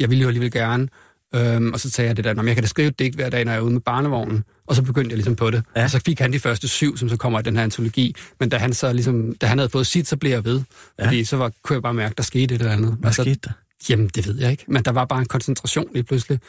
[0.00, 0.88] jeg ville jo alligevel gerne.
[1.34, 3.44] Øhm, og så sagde jeg det der, jeg kan da skrive et digt hver dag,
[3.44, 4.44] når jeg er ude med barnevognen.
[4.66, 5.62] Og så begyndte jeg ligesom på det.
[5.76, 5.84] Ja.
[5.84, 8.14] Og så fik han de første syv, som så kommer i den her antologi.
[8.40, 10.62] Men da han så ligesom, da han havde fået sit, så blev jeg ved.
[10.98, 11.06] Ja.
[11.06, 12.96] Fordi så var, kunne jeg bare mærke, der skete et eller andet.
[12.98, 13.50] Hvad altså, skete der?
[13.88, 14.64] Jamen, det ved jeg ikke.
[14.68, 16.40] Men der var bare en koncentration lige pludselig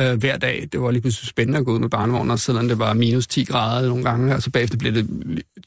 [0.00, 0.68] øh, hver dag.
[0.72, 3.26] Det var lige pludselig spændende at gå ud med barnevognen, og selvom det var minus
[3.26, 5.08] 10 grader nogle gange, og så bagefter blev det,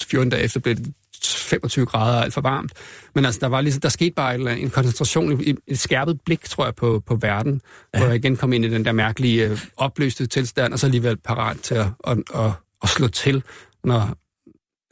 [0.04, 2.74] 14 dage efter blev det 25 grader alt for varmt.
[3.16, 6.76] Men altså, der var ligesom, der skete bare en koncentration, et skærpet blik, tror jeg,
[6.76, 7.62] på, på verden,
[7.94, 8.00] ja.
[8.00, 11.18] hvor jeg igen kom ind i den der mærkelige øh, opløste tilstand, og så alligevel
[11.18, 12.52] parat til at, at, at,
[12.84, 13.44] at slå til,
[13.84, 14.16] når,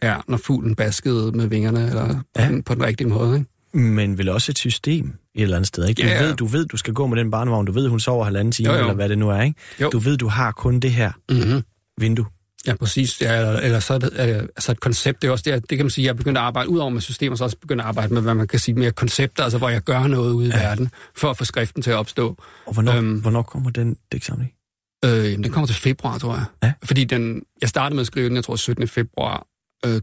[0.03, 2.49] ja, når fuglen baskede med vingerne, eller ja.
[2.65, 3.37] på den rigtige måde.
[3.37, 3.49] Ikke?
[3.73, 6.01] Men vel også et system et eller andet sted, ikke?
[6.01, 6.23] Du, ja, ja.
[6.23, 8.69] ved, du ved, du skal gå med den barnevogn, du ved, hun sover halvanden time,
[8.69, 8.81] jo, jo.
[8.81, 9.59] eller hvad det nu er, ikke?
[9.81, 9.89] Jo.
[9.89, 11.63] Du ved, du har kun det her mm-hmm.
[11.97, 12.25] vindue.
[12.67, 13.21] Ja, præcis.
[13.21, 15.21] Ja, eller, eller så er det øh, altså et koncept.
[15.21, 17.01] Det er også det, det kan man sige, jeg begynder at arbejde ud over med
[17.01, 19.69] systemer, så også begynder at arbejde med, hvad man kan sige, mere koncepter, altså hvor
[19.69, 20.57] jeg gør noget ude i ja.
[20.57, 22.37] verden, for at få skriften til at opstå.
[22.65, 24.51] Og hvornår, øhm, hvornår kommer den digtsamling?
[25.05, 26.45] Øh, den kommer til februar, tror jeg.
[26.63, 26.73] Ja.
[26.83, 28.87] Fordi den, jeg startede med at skrive den, jeg tror, 17.
[28.87, 29.47] februar
[29.85, 30.01] øh,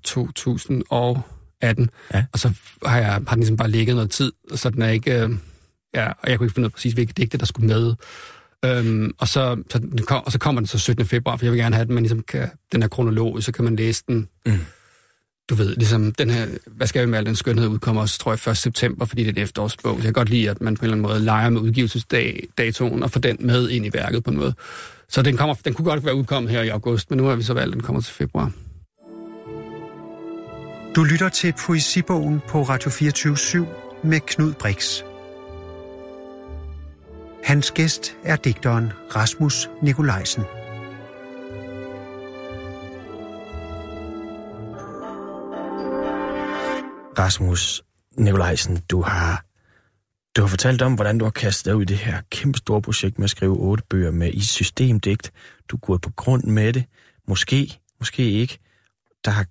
[1.62, 1.90] 2018.
[2.14, 2.24] Ja.
[2.32, 2.52] Og så
[2.86, 5.22] har, jeg, har den ligesom bare ligget noget tid, så den er ikke...
[5.22, 5.30] Øh,
[5.94, 7.94] ja, og jeg kunne ikke finde ud af præcis, hvilke digte, der skulle med.
[8.64, 11.06] Øhm, og, så, så den kom, og så kommer den så 17.
[11.06, 13.64] februar, for jeg vil gerne have, at man ligesom kan, den her kronologi, så kan
[13.64, 14.28] man læse den.
[14.46, 14.58] Mm.
[15.50, 18.32] Du ved, ligesom den her, hvad skal vi med al den skønhed, udkommer også, tror
[18.32, 18.56] jeg, 1.
[18.56, 19.92] september, fordi det er en efterårsbog.
[19.92, 23.02] Så jeg kan godt lide, at man på en eller anden måde leger med udgivelsesdatoen
[23.02, 24.54] og får den med ind i værket på en måde.
[25.08, 27.42] Så den, kommer, den kunne godt være udkommet her i august, men nu har vi
[27.42, 28.52] så valgt, at den kommer til februar.
[30.96, 33.68] Du lytter til Poesibogen på Radio 24
[34.04, 35.02] med Knud Brix.
[37.44, 40.42] Hans gæst er digteren Rasmus Nikolajsen.
[47.18, 47.82] Rasmus
[48.18, 49.44] Nikolajsen, du har,
[50.36, 52.82] du har fortalt om, hvordan du har kastet dig ud i det her kæmpe store
[52.82, 55.32] projekt med at skrive otte bøger med i systemdigt.
[55.68, 56.84] Du går på grund med det,
[57.28, 58.58] måske, måske ikke,
[59.24, 59.46] der har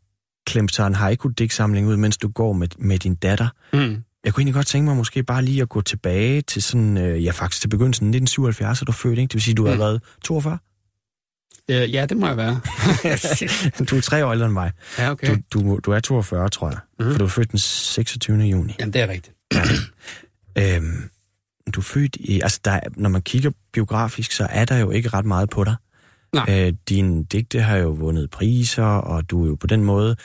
[0.46, 3.48] klemt sig en haiku-digtsamling ud, mens du går med, med din datter.
[3.74, 4.04] Mm.
[4.24, 7.24] Jeg kunne egentlig godt tænke mig måske bare lige at gå tilbage til sådan, øh,
[7.24, 9.28] ja faktisk til begyndelsen 1977, er du født, ikke?
[9.28, 9.70] Det vil sige, du mm.
[9.70, 10.58] har været 42?
[11.70, 12.62] Øh, ja, det må jeg være.
[13.90, 14.72] du er tre år ældre end mig.
[14.98, 15.38] Ja, okay.
[15.54, 16.80] Du, du, du er 42, tror jeg.
[17.00, 17.12] Mm.
[17.12, 18.38] For du er født den 26.
[18.38, 18.76] juni.
[18.80, 19.36] Jamen, det er rigtigt.
[20.58, 21.10] Øhm,
[21.74, 22.42] du er født i...
[22.42, 25.76] Altså, der, når man kigger biografisk, så er der jo ikke ret meget på dig.
[26.36, 26.68] Nej.
[26.68, 30.16] Øh, din digte har jo vundet priser, og du er jo på den måde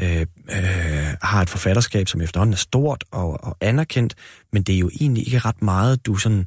[0.00, 4.14] øh, øh, har et forfatterskab, som efterhånden er stort og, og anerkendt,
[4.52, 6.46] men det er jo egentlig ikke ret meget, du sådan,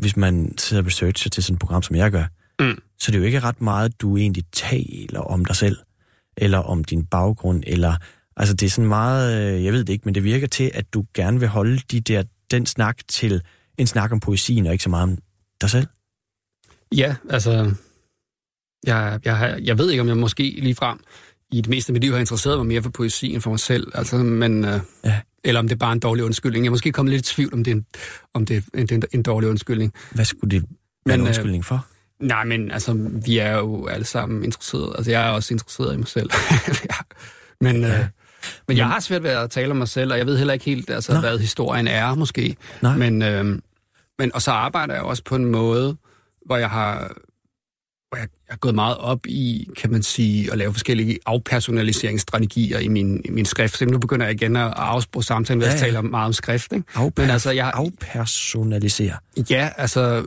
[0.00, 2.24] hvis man sidder og researcher til sådan et program, som jeg gør,
[2.60, 2.82] mm.
[2.98, 5.76] så det er jo ikke ret meget, du egentlig taler om dig selv,
[6.36, 7.96] eller om din baggrund, eller,
[8.36, 10.94] altså det er sådan meget, øh, jeg ved det ikke, men det virker til, at
[10.94, 13.42] du gerne vil holde de der, den snak til
[13.78, 15.18] en snak om poesien, og ikke så meget om
[15.60, 15.86] dig selv.
[16.96, 17.74] Ja, altså,
[18.86, 20.98] jeg, jeg, jeg ved ikke, om jeg måske lige frem
[21.52, 23.60] i det meste af mit liv har interesseret mig mere for poesi end for mig
[23.60, 23.86] selv.
[23.94, 25.20] Altså, men, øh, ja.
[25.44, 26.64] Eller om det er bare en dårlig undskyldning.
[26.64, 27.86] Jeg er måske kommet lidt i tvivl, om det er en,
[28.34, 29.94] om det er en, en, dårlig undskyldning.
[30.12, 30.68] Hvad skulle det
[31.06, 31.86] være en øh, undskyldning for?
[32.20, 34.92] Øh, nej, men altså, vi er jo alle sammen interesserede.
[34.96, 36.30] Altså, jeg er også interesseret i mig selv.
[37.60, 37.80] Men...
[37.80, 37.98] Ja.
[37.98, 38.06] Øh,
[38.68, 40.64] men jeg har svært ved at tale om mig selv, og jeg ved heller ikke
[40.64, 42.56] helt, altså, hvad historien er, måske.
[42.82, 42.96] Nej.
[42.96, 43.44] Men, øh,
[44.18, 45.96] men, og så arbejder jeg også på en måde,
[46.46, 47.12] hvor jeg har
[48.12, 52.78] hvor jeg, jeg er gået meget op i, kan man sige, at lave forskellige afpersonaliseringsstrategier
[52.78, 53.78] i min, i min skrift.
[53.78, 55.76] Så nu begynder jeg igen at afsprge samtalen ved ja, ja.
[55.76, 56.72] at tale meget om skrift.
[56.72, 56.84] Ikke?
[56.94, 59.16] Afper- Men altså, jeg, afpersonalisere?
[59.50, 60.24] Ja, altså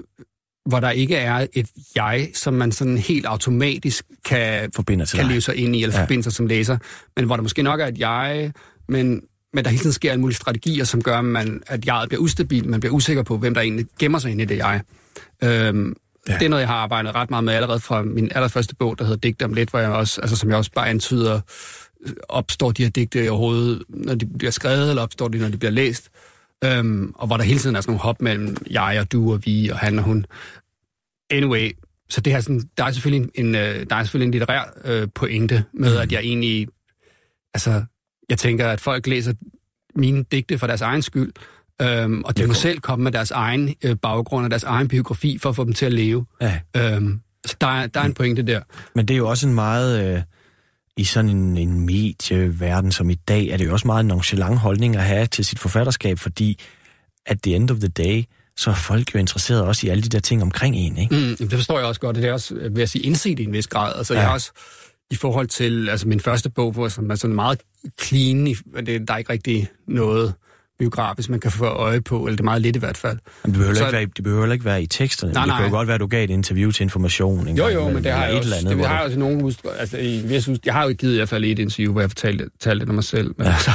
[0.65, 5.27] hvor der ikke er et jeg, som man sådan helt automatisk kan, Forbinder til kan
[5.27, 6.01] leve sig ind i, eller ja.
[6.01, 6.77] forbinde sig som læser,
[7.15, 8.51] men hvor der måske nok er et jeg,
[8.89, 9.21] men,
[9.53, 12.21] men der hele tiden sker en mulig strategier, som gør, at, man, at jeg bliver
[12.21, 14.81] ustabil, man bliver usikker på, hvem der egentlig gemmer sig inde i det jeg.
[15.43, 15.95] Øhm,
[16.29, 16.33] Ja.
[16.33, 19.03] Det er noget, jeg har arbejdet ret meget med allerede fra min allerførste bog, der
[19.03, 21.41] hedder Digte om lidt, hvor jeg også, altså, som jeg også bare antyder,
[22.29, 25.57] opstår de her digte i overhovedet, når de bliver skrevet, eller opstår de, når de
[25.57, 26.09] bliver læst.
[26.63, 29.45] Øhm, og hvor der hele tiden er sådan nogle hop mellem jeg og du og
[29.45, 30.25] vi og han og hun.
[31.29, 31.71] Anyway,
[32.09, 35.07] så det her sådan, der er selvfølgelig en, øh, der er selvfølgelig en litterær øh,
[35.15, 36.01] pointe med, mm.
[36.01, 36.67] at jeg egentlig,
[37.53, 37.83] altså,
[38.29, 39.33] jeg tænker, at folk læser
[39.95, 41.31] mine digte for deres egen skyld,
[41.81, 45.37] Øhm, og de må selv komme med deres egen øh, baggrund og deres egen biografi
[45.41, 46.25] for at få dem til at leve.
[46.41, 46.59] Ja.
[46.77, 48.61] Øhm, så der, er, der er en pointe der.
[48.95, 50.15] Men det er jo også en meget...
[50.15, 50.21] Øh,
[50.97, 54.59] I sådan en, en medieverden som i dag, er det jo også meget en nonchalant
[54.59, 56.59] holdning at have til sit forfatterskab, fordi
[57.25, 58.23] at the end of the day,
[58.57, 61.15] så er folk jo interesseret også i alle de der ting omkring en, ikke?
[61.15, 63.53] Mm, det forstår jeg også godt, det er også, vil jeg sige, indset i en
[63.53, 63.93] vis grad.
[63.95, 64.19] Altså, ja.
[64.19, 64.51] jeg har også
[65.11, 67.61] i forhold til altså min første bog, hvor som er sådan meget
[68.01, 68.45] clean,
[68.85, 70.33] det, der er ikke rigtig noget
[70.79, 73.17] biografisk, man kan få øje på, eller det er meget lidt i hvert fald.
[73.43, 75.33] Men det behøver, så, ikke, være, det behøver ikke være i teksterne.
[75.33, 75.55] Nej, nej.
[75.55, 77.47] Det kan jo godt være, at du gav et interview til information.
[77.47, 78.55] Jo, jo, men det har jeg også.
[78.55, 81.15] Andet, det, har jeg også nogen hus, altså, i vis jeg har jo givet i
[81.15, 83.33] hvert fald et interview, hvor jeg fortalte, fortalte det om mig selv.
[83.37, 83.53] Men, ja.
[83.53, 83.71] altså,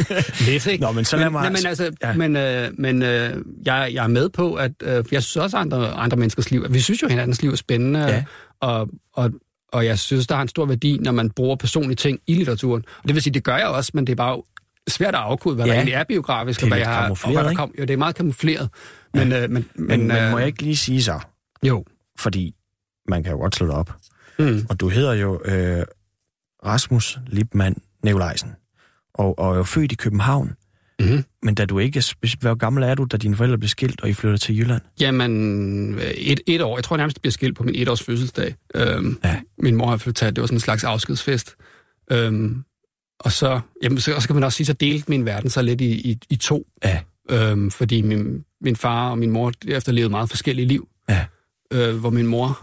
[0.50, 0.84] lidt, ikke?
[0.84, 1.42] Nå, men så lad mig...
[1.42, 2.12] Men, men, altså, ja.
[2.12, 5.90] men, øh, men øh, jeg, jeg er med på, at øh, jeg synes også, andre,
[5.90, 8.24] andre menneskers liv, vi synes jo, at hinandens liv er spændende, ja.
[8.60, 9.30] og, og,
[9.72, 12.84] og jeg synes, der har en stor værdi, når man bruger personlige ting i litteraturen.
[13.02, 14.42] Og det vil sige, det gør jeg også, men det er bare
[14.88, 15.70] svært at afkode, hvad ja.
[15.70, 17.74] der egentlig er biografisk, og hvad, jeg har, og hvad der kom.
[17.78, 18.70] Jo, det er meget kamufleret.
[19.14, 19.42] Men, ja.
[19.42, 21.20] øh, men, men, men, men må øh, jeg ikke lige sige så?
[21.62, 21.84] Jo.
[22.18, 22.54] Fordi
[23.08, 23.92] man kan jo godt slå det op.
[24.38, 24.66] Mm.
[24.68, 25.84] Og du hedder jo øh,
[26.64, 28.50] Rasmus Lipman Nikolajsen,
[29.14, 30.52] og, og er jo født i København.
[31.00, 31.24] Mm-hmm.
[31.42, 32.04] Men da du ikke
[32.40, 34.82] hvor gammel er du, da dine forældre blev skilt, og I flyttede til Jylland?
[35.00, 36.76] Jamen, et, et år.
[36.76, 38.54] Jeg tror nærmest, det bliver skilt på min etårs fødselsdag.
[38.74, 39.40] Øhm, ja.
[39.58, 41.56] Min mor har flyttet, det var sådan en slags afskedsfest.
[42.12, 42.64] Øhm,
[43.20, 45.80] og så, jamen, så, så kan man også sige, så delte min verden så lidt
[45.80, 46.66] i, i, i to.
[46.84, 47.00] Ja.
[47.30, 50.88] Øhm, fordi min, min far og min mor efter levede meget forskellige liv.
[51.08, 51.26] Ja.
[51.72, 52.60] Øh, hvor min mor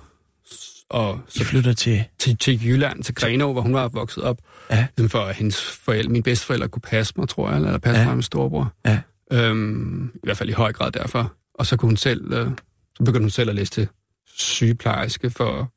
[0.89, 2.03] og så flytter til...
[2.19, 2.37] til...
[2.37, 4.37] Til Jylland, til Grenaa, hvor hun var vokset op.
[4.71, 4.87] Ja.
[4.97, 8.07] Ligesom for at hendes forældre, min bedsteforældre kunne passe mig, tror jeg, eller passe ja.
[8.07, 8.73] mig med storebror.
[8.85, 8.99] Ja.
[9.31, 11.33] Øhm, I hvert fald i høj grad derfor.
[11.53, 12.51] Og så kunne hun selv, øh,
[12.97, 13.87] så begyndte hun selv at læse til
[14.37, 15.71] sygeplejerske for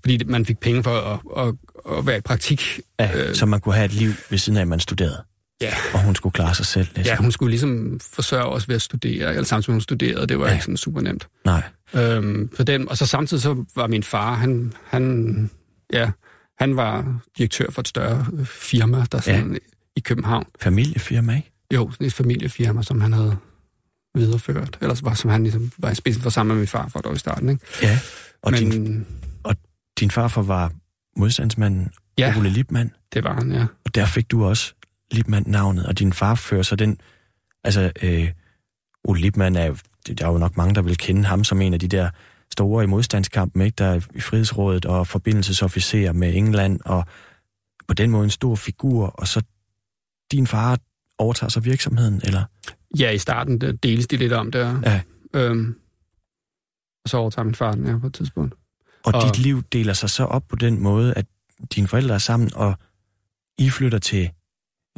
[0.00, 1.54] fordi man fik penge for at, at,
[1.98, 2.80] at være i praktik.
[3.00, 5.24] Ja, øh, så man kunne have et liv ved siden af, at man studerede.
[5.60, 5.74] Ja.
[5.94, 6.88] Og hun skulle klare sig selv.
[6.94, 7.12] Ligesom.
[7.12, 10.46] Ja, hun skulle ligesom forsørge os ved at studere, eller samtidig hun studerede, det var
[10.46, 10.52] ja.
[10.52, 11.28] ikke sådan super nemt.
[11.44, 11.62] Nej.
[11.94, 15.50] Øhm, for den, og så samtidig så var min far, han, han,
[15.92, 16.10] ja,
[16.58, 19.58] han var direktør for et større firma, der sådan, ja.
[19.96, 20.46] i København.
[20.60, 21.50] Familiefirma, ikke?
[21.74, 23.36] Jo, et familiefirma, som han havde
[24.14, 27.00] videreført, eller var, som han ligesom var i spidsen for sammen med min far for
[27.04, 27.64] år i starten, ikke?
[27.82, 27.98] Ja,
[28.42, 29.06] og Men, din,
[30.00, 30.72] din farfar var
[31.20, 32.92] modstandsmanden ja, Ole Lipman.
[33.14, 33.66] det var han, ja.
[33.84, 34.74] Og der fik du også
[35.10, 37.00] Lipman-navnet, og din far fører så den...
[37.64, 38.28] Altså, øh,
[39.04, 39.76] Ole Lipman er jo...
[40.08, 42.10] Der er jo nok mange, der vil kende ham som en af de der
[42.52, 43.74] store i modstandskampen, ikke?
[43.78, 47.04] der er i Frihedsrådet og forbindelsesofficer med England, og
[47.88, 49.42] på den måde en stor figur, og så
[50.32, 50.78] din far
[51.18, 52.44] overtager så virksomheden, eller?
[52.98, 54.80] Ja, i starten deles de lidt om det.
[54.84, 55.00] Ja.
[55.34, 55.74] Øhm,
[57.04, 58.54] og så overtager min far den her på et tidspunkt.
[59.04, 61.26] Og, og dit liv deler sig så op på den måde, at
[61.74, 62.74] dine forældre er sammen, og
[63.58, 64.30] I flytter til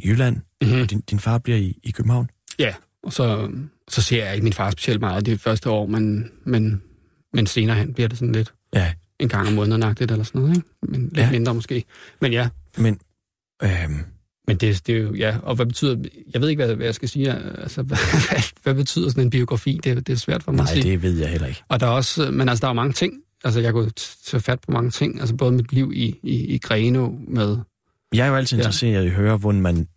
[0.05, 0.81] Jylland, mm-hmm.
[0.81, 2.29] og din, din far bliver i, i København?
[2.59, 3.51] Ja, og så,
[3.89, 6.81] så ser jeg ikke min far specielt meget det første år, men, men,
[7.33, 8.93] men senere hen bliver det sådan lidt ja.
[9.19, 10.67] en gang om måneden eller sådan noget, ikke?
[10.81, 11.31] Men lidt ja.
[11.31, 11.83] mindre måske.
[12.21, 12.49] Men ja.
[12.77, 12.99] Men,
[13.63, 13.99] øhm,
[14.47, 16.95] men det, det er jo, ja, og hvad betyder, jeg ved ikke, hvad, hvad jeg
[16.95, 17.97] skal sige, altså, hvad,
[18.63, 19.79] hvad betyder sådan en biografi?
[19.83, 20.83] Det, det er svært for mig Nej, at sige.
[20.83, 21.63] Nej, det ved jeg heller ikke.
[21.67, 23.91] Og der er også, men altså, der er mange ting, altså, jeg kunne
[24.25, 27.57] tage fat på mange ting, altså både mit liv i, i, i Greno med...
[28.13, 28.61] Jeg er jo altid ja.
[28.61, 29.87] interesseret i at høre, hvordan man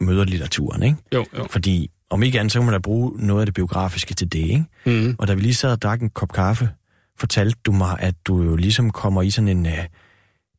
[0.00, 0.96] møder litteraturen, ikke?
[1.14, 1.46] Jo, jo.
[1.50, 4.38] Fordi om ikke andet, så kan man da bruge noget af det biografiske til det,
[4.38, 4.64] ikke?
[4.86, 5.16] Mm.
[5.18, 6.70] Og da vi lige sad og drak en kop kaffe,
[7.18, 9.72] fortalte du mig, at du jo ligesom kommer i sådan en, uh,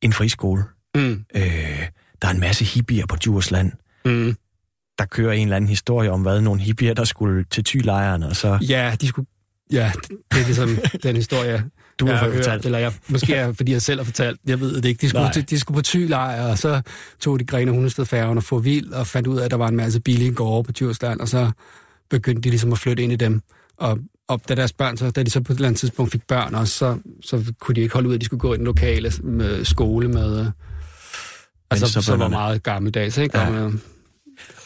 [0.02, 0.64] en friskole.
[0.96, 1.26] Mm.
[1.36, 1.88] Øh,
[2.22, 3.72] der er en masse hippier på Djursland.
[4.06, 4.36] Mm.
[4.98, 8.36] Der kører en eller anden historie om, hvad nogle hippier, der skulle til tylejren, og
[8.36, 8.58] så...
[8.70, 9.28] Ja, de skulle...
[9.72, 9.92] Ja,
[10.32, 10.70] det er ligesom
[11.04, 11.64] den historie,
[12.00, 12.48] du har fortalt.
[12.48, 15.02] Hørt, eller jeg, måske er, fordi jeg selv har fortalt, jeg ved det ikke.
[15.02, 16.82] De skulle, de, de skulle på tylejr, og så
[17.22, 19.68] tog de Grene Hundested færgen og få vild, og fandt ud af, at der var
[19.68, 21.52] en masse billige gårde på Djursland, og så
[22.10, 23.42] begyndte de ligesom at flytte ind i dem.
[23.78, 26.28] Og, og da deres børn, så, da de så på et eller andet tidspunkt fik
[26.28, 28.66] børn også, så, så kunne de ikke holde ud, at de skulle gå i den
[28.66, 30.52] lokale med skole med
[31.72, 33.40] Altså, så, så var meget gammeldags, ikke?
[33.40, 33.70] Ja.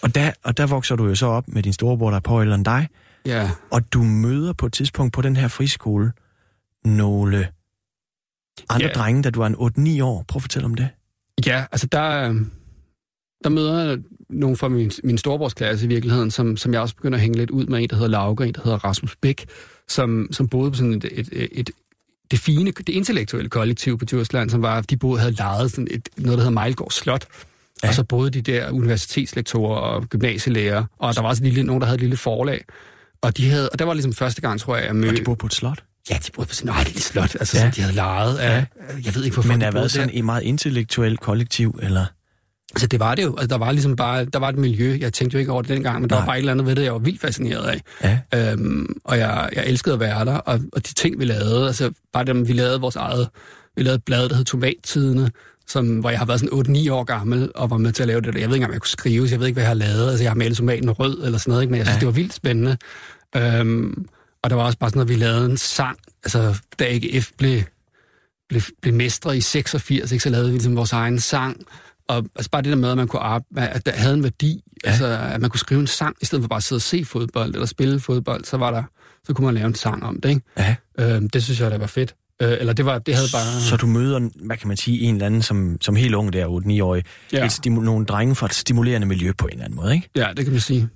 [0.02, 2.42] Og, der, og der vokser du jo så op med din storebror, der er på
[2.42, 2.88] eller dig.
[3.26, 3.52] Ja.
[3.72, 6.12] Og du møder på et tidspunkt på den her friskole
[6.86, 7.48] nogle
[8.70, 8.94] andre ja.
[8.94, 10.26] drenge, da du er en 8-9 år.
[10.28, 10.90] Prøv at fortælle om det.
[11.46, 12.34] Ja, altså der,
[13.44, 13.98] der møder jeg
[14.30, 17.50] nogle fra min, min storebrors i virkeligheden, som, som jeg også begynder at hænge lidt
[17.50, 17.80] ud med.
[17.80, 19.46] En, der hedder Lauke, en, der hedder Rasmus Bæk,
[19.88, 21.70] som, som boede på sådan et, et, et, et
[22.32, 26.10] det fine, det intellektuelle kollektiv på Djursland, som var, de boede, havde lejet sådan et,
[26.18, 27.26] noget, der hedder Mejlgård Slot.
[27.84, 27.88] Ja.
[27.88, 31.88] Og så boede de der universitetslektorer og gymnasielærer, og der var også lille, nogen, der
[31.88, 32.66] havde et lille forlag.
[33.22, 35.14] Og, de havde, og der var ligesom første gang, tror jeg, jeg mødte...
[35.14, 35.84] Og de boede på et slot?
[36.10, 37.64] Ja, de boede på sådan et lille slot, altså, ja.
[37.64, 38.58] som de havde lejet af...
[38.58, 38.66] Ja.
[39.06, 42.06] Jeg ved ikke, hvorfor Men der var sådan et meget intellektuelt kollektiv, eller...
[42.72, 43.36] Altså, det var det jo.
[43.38, 44.98] Altså, der var ligesom bare, der var et miljø.
[45.02, 46.08] Jeg tænkte jo ikke over det dengang, men Nej.
[46.08, 47.82] der var bare et eller andet ved det, jeg var vildt fascineret af.
[48.34, 48.52] Ja.
[48.52, 51.92] Øhm, og jeg, jeg elskede at være der, og, og de ting, vi lavede, altså
[52.14, 53.30] bare dem, vi lavede vores eget,
[53.76, 55.32] vi lavede et blad, der hed Tomattidene,
[55.68, 58.22] som, hvor jeg har været sådan 8-9 år gammel, og var med til at lave
[58.22, 58.26] det.
[58.26, 59.76] Jeg ved ikke engang, om jeg kunne skrive, så jeg ved ikke, hvad jeg har
[59.76, 60.10] lavet.
[60.10, 61.72] Altså, jeg har malet tomaten rød eller sådan noget, ikke?
[61.72, 62.00] men jeg synes, ja.
[62.00, 62.78] det var vildt spændende.
[63.36, 64.06] Øhm,
[64.44, 67.62] og der var også bare sådan noget, vi lavede en sang, altså da AGF blev,
[68.50, 71.66] blev, blev mestre i 86, ikke, så lavede vi ligesom vores egen sang,
[72.10, 74.64] og altså bare det der med, at man kunne arbejde, at der havde en værdi,
[74.86, 74.90] ja.
[74.90, 77.06] altså at man kunne skrive en sang, i stedet for bare at sidde og se
[77.06, 78.84] fodbold eller spille fodbold, så var der,
[79.24, 80.42] så kunne man lave en sang om det, ikke?
[80.58, 80.76] Ja.
[81.00, 82.16] Øhm, det synes jeg, der var fedt.
[82.42, 83.62] Øh, eller det var, det havde bare...
[83.62, 86.48] Så du møder, hvad kan man sige, en eller anden, som, som helt ung der,
[86.48, 87.46] 8-9-årig, ja.
[87.46, 90.10] et stimu- nogle drenge fra et stimulerende miljø på en eller anden måde, ikke?
[90.16, 90.90] Ja, det kan man sige.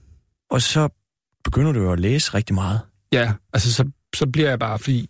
[0.49, 0.89] Og så
[1.43, 2.79] begynder du jo at læse rigtig meget.
[3.13, 5.09] Ja, altså så, så bliver jeg bare, fordi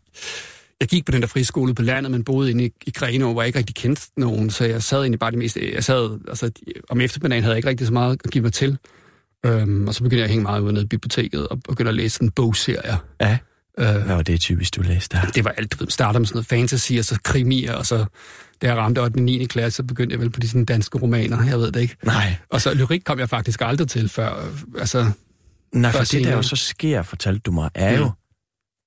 [0.79, 3.41] jeg gik på den der friskole på landet, men boede inde i, i Grenå, hvor
[3.41, 5.73] jeg ikke rigtig kendte nogen, så jeg sad egentlig bare det meste...
[5.73, 6.51] Jeg sad, altså,
[6.89, 8.77] om eftermiddagen havde jeg ikke rigtig så meget at give mig til.
[9.45, 11.95] Øhm, og så begyndte jeg at hænge meget ud nede i biblioteket og begyndte at
[11.95, 12.97] læse en bogserie.
[13.21, 13.37] Ja.
[13.79, 15.25] Øh, Hvad var det typisk, du læste der?
[15.25, 18.05] Det var alt, du starter med sådan noget fantasy, og så krimier, og så
[18.61, 19.15] da jeg ramte 8.
[19.15, 19.45] og 9.
[19.45, 21.95] klasse, så begyndte jeg vel på de sådan danske romaner, jeg ved det ikke.
[22.03, 22.35] Nej.
[22.49, 25.11] Og så lyrik kom jeg faktisk aldrig til før, altså...
[25.75, 28.11] Nej, for det der jo så sker, fortalte du mig, er jo,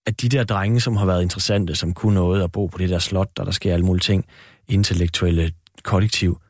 [0.07, 2.89] at de der drenge, som har været interessante, som kunne noget at bo på det
[2.89, 4.25] der slot, og der sker alle mulige ting,
[4.69, 6.41] intellektuelle kollektiv,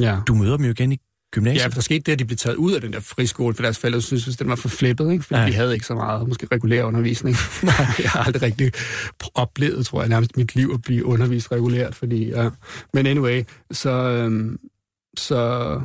[0.00, 0.18] ja.
[0.26, 0.98] du møder dem jo igen i
[1.32, 1.60] gymnasiet.
[1.60, 3.62] Ja, for der skete det, at de blev taget ud af den der friskole, for
[3.62, 5.24] deres forældre synes, at den var for flippet, ikke?
[5.24, 5.46] fordi ja.
[5.46, 7.36] de havde ikke så meget, måske regulær undervisning.
[7.62, 8.72] Nej, jeg har aldrig rigtig
[9.34, 12.50] oplevet, tror jeg, nærmest mit liv at blive undervist regulært, fordi, ja.
[12.94, 14.58] Men anyway, så, øhm,
[15.16, 15.80] så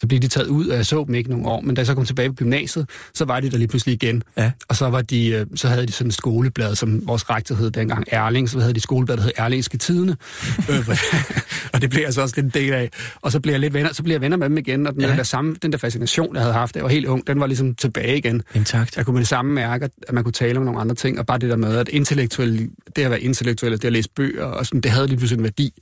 [0.00, 1.60] så blev de taget ud, og jeg så dem ikke nogle år.
[1.60, 4.22] Men da jeg så kom tilbage på gymnasiet, så var de der lige pludselig igen.
[4.36, 4.50] Ja.
[4.68, 7.70] Og så, var de, øh, så havde de sådan et skoleblad, som vores rektor hed
[7.70, 8.50] dengang Erling.
[8.50, 10.16] Så havde de skoleblad, der hed Erlingske Tidene.
[10.70, 10.88] Øh,
[11.72, 12.90] og det blev jeg så også lidt en del af.
[13.22, 14.86] Og så blev jeg lidt venner, så blev jeg venner med dem igen.
[14.86, 15.16] Og den, ja.
[15.16, 17.74] der, samme, den der fascination, jeg havde haft, jeg var helt ung, den var ligesom
[17.74, 18.42] tilbage igen.
[18.54, 18.96] Intakt.
[18.96, 21.18] Jeg kunne med det samme mærke, at man kunne tale om nogle andre ting.
[21.18, 24.44] Og bare det der med, at intellektuelle, det at være intellektuel, det at læse bøger,
[24.44, 25.72] og sådan, det havde lige pludselig en værdi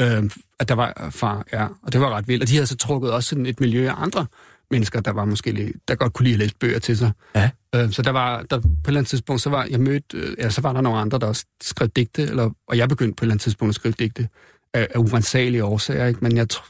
[0.00, 0.30] øh,
[0.60, 2.42] at der var far, ja, og det var ret vildt.
[2.42, 4.26] Og de havde så trukket også sådan et miljø af andre
[4.70, 7.10] mennesker, der var måske der godt kunne lide at læse bøger til sig.
[7.34, 7.50] Ja.
[7.74, 10.36] Øh, så der var, der, på et eller andet tidspunkt, så var jeg mødt, øh,
[10.38, 13.20] ja, så var der nogle andre, der også skrev digte, eller, og jeg begyndte på
[13.20, 14.28] et eller andet tidspunkt at skrive digte
[14.74, 16.20] af, af urensagelige årsager, ikke?
[16.22, 16.66] men jeg tror...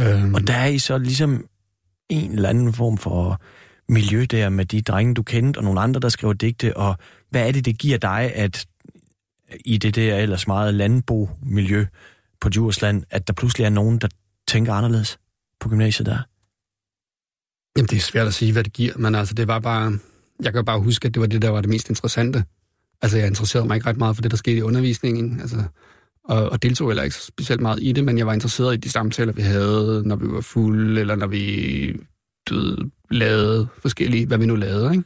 [0.00, 1.46] Øh, og der er I så ligesom
[2.08, 3.40] en eller anden form for
[3.88, 6.96] miljø der med de drenge, du kendte, og nogle andre, der skriver digte, og
[7.30, 8.66] hvad er det, det giver dig, at
[9.64, 11.86] i det der ellers meget landbomiljø
[12.40, 14.08] på Djursland, at der pludselig er nogen, der
[14.48, 15.18] tænker anderledes
[15.60, 16.18] på gymnasiet der?
[17.76, 19.98] Jamen, det er svært at sige, hvad det giver, men altså, det var bare...
[20.42, 22.44] Jeg kan bare huske, at det var det, der var det mest interessante.
[23.02, 25.64] Altså, jeg interesserede mig ikke ret meget for det, der skete i undervisningen, altså,
[26.24, 28.90] og, og deltog heller ikke specielt meget i det, men jeg var interesseret i de
[28.90, 32.00] samtaler, vi havde, når vi var fulde, eller når vi
[32.50, 34.92] ved, lavede forskellige, hvad vi nu lavede.
[34.92, 35.04] Ikke?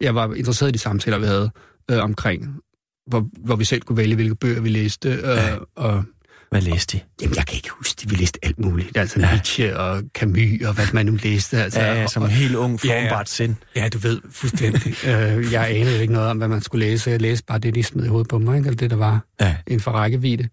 [0.00, 1.50] Jeg var interesseret i de samtaler, vi havde
[1.90, 2.60] øh, omkring,
[3.06, 5.56] hvor, hvor vi selv kunne vælge, hvilke bøger vi læste, øh, ja.
[5.74, 6.04] og
[6.50, 7.02] hvad læste de?
[7.22, 8.10] Jamen, jeg kan ikke huske det.
[8.10, 8.96] Vi læste alt muligt.
[8.96, 9.30] Altså ja.
[9.30, 11.62] Nietzsche og Camus og hvad man nu læste.
[11.62, 13.56] Altså, ja, ja, som en helt ung, formbart ja, sind.
[13.76, 14.86] Ja, du ved fuldstændig.
[15.10, 17.10] øh, jeg anede ikke noget om, hvad man skulle læse.
[17.10, 18.66] Jeg læste bare det, de smed i hovedet på mig, ikke?
[18.66, 19.56] Eller det, der var ja.
[19.66, 20.48] en for rækkevidde.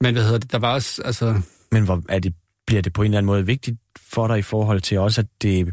[0.00, 0.52] Men hvad hedder det?
[0.52, 1.40] Der var også, altså...
[1.72, 2.34] Men hvor, er det,
[2.66, 5.26] bliver det på en eller anden måde vigtigt for dig i forhold til også, at
[5.42, 5.72] det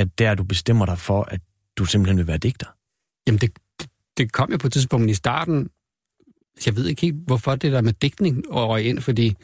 [0.00, 1.40] at der du bestemmer dig for, at
[1.78, 2.66] du simpelthen vil være digter?
[3.26, 3.50] Jamen, det,
[4.16, 5.68] det kom jo på et tidspunkt i starten,
[6.66, 9.34] jeg ved ikke helt, hvorfor det der med digtning røg ind, fordi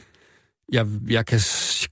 [0.72, 1.40] jeg, jeg kan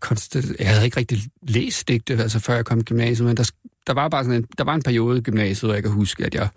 [0.00, 3.50] konstatere, jeg havde ikke rigtig læst digte, altså før jeg kom i gymnasiet, men der,
[3.86, 6.24] der var bare sådan en, der var en periode i gymnasiet, hvor jeg kan huske,
[6.24, 6.48] at jeg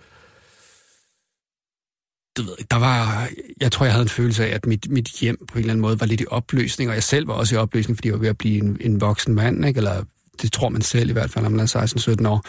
[2.38, 3.30] du ved, der var,
[3.62, 5.82] jeg tror, jeg havde en følelse af, at mit, mit hjem på en eller anden
[5.82, 8.19] måde var lidt i opløsning, og jeg selv var også i opløsning, fordi jeg var
[8.19, 9.77] ved at blive en, en voksen mand, ikke?
[9.77, 10.03] eller
[10.41, 12.45] det tror man selv i hvert fald, når man er 16-17 år.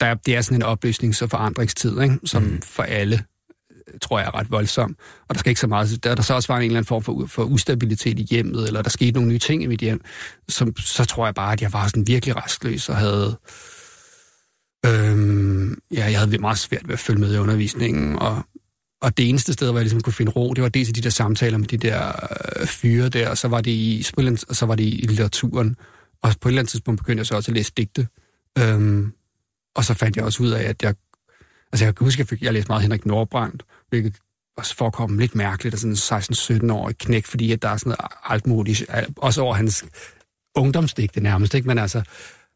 [0.00, 2.18] Der, det er sådan en opløsnings- og forandringstid, ikke?
[2.24, 2.62] som mm.
[2.62, 3.24] for alle
[4.02, 4.96] tror jeg er ret voldsom.
[5.28, 6.04] Og der skal ikke så meget...
[6.04, 8.82] Der, der så også var en eller anden form for, for ustabilitet i hjemmet, eller
[8.82, 10.00] der skete nogle nye ting i mit hjem,
[10.48, 13.38] som, så tror jeg bare, at jeg var sådan virkelig restløs og havde...
[14.86, 18.42] Øhm, ja, jeg havde meget svært ved at følge med i undervisningen, og,
[19.02, 21.00] og det eneste sted, hvor jeg ligesom kunne finde ro, det var dels i de
[21.00, 22.28] der samtaler med de der
[22.60, 24.06] øh, fyre der, og så var det i,
[24.48, 25.76] og så var det i litteraturen.
[26.22, 28.08] Og på et eller andet tidspunkt begyndte jeg så også at læse digte.
[28.58, 29.12] Øhm,
[29.74, 30.94] og så fandt jeg også ud af, at jeg
[31.72, 34.14] Altså jeg kan huske, at jeg, jeg læste meget Henrik Nordbrandt, hvilket
[34.56, 38.12] også forekommer lidt mærkeligt, at sådan en 16-17-årig knæk, fordi at der er sådan noget
[38.24, 38.84] altmodigt,
[39.16, 39.84] også over hans
[40.54, 41.68] ungdomsdigte nærmest, ikke?
[41.68, 42.02] Men altså,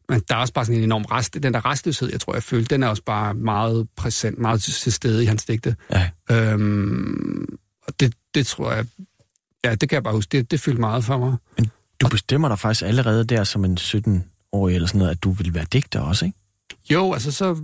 [0.09, 2.43] men der er også bare sådan en enorm rest, den der restløshed, jeg tror, jeg
[2.43, 5.75] følte, den er også bare meget præsent, meget til stede i hans digte.
[5.91, 6.09] Ja.
[6.31, 8.85] Øhm, og det, det tror jeg,
[9.65, 11.35] ja, det kan jeg bare huske, det, det fyldte meget for mig.
[11.57, 15.31] Men du bestemmer dig faktisk allerede der som en 17-årig eller sådan noget, at du
[15.31, 16.37] vil være digter også, ikke?
[16.91, 17.57] Jo, altså så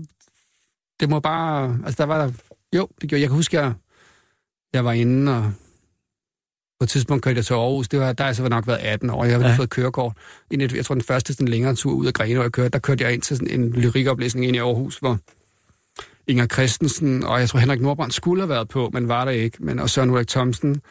[0.99, 1.79] det må bare...
[1.85, 2.31] Altså, der var der...
[2.75, 3.29] Jo, det gjorde jeg.
[3.29, 3.73] kan huske, jeg,
[4.73, 5.53] jeg var inde, og
[6.79, 7.89] på et tidspunkt kørte jeg til Aarhus.
[7.89, 9.23] Det var, der har jeg så nok været 18 år.
[9.23, 9.55] Jeg havde ja.
[9.55, 10.17] fået kørekort.
[10.51, 13.03] Jeg tror, den første sådan, længere tur ud af Grene, hvor jeg kørte, der kørte
[13.03, 15.17] jeg ind til sådan en lyrikoplæsning ind i Aarhus, hvor
[16.27, 19.57] Inger Christensen, og jeg tror Henrik Nordbrand skulle have været på, men var der ikke.
[19.59, 20.81] Men, og Søren Ulrik Thomsen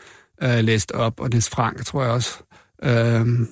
[0.43, 2.39] øh, læste op, og Niels Frank, tror jeg også.
[2.83, 3.49] Øhm,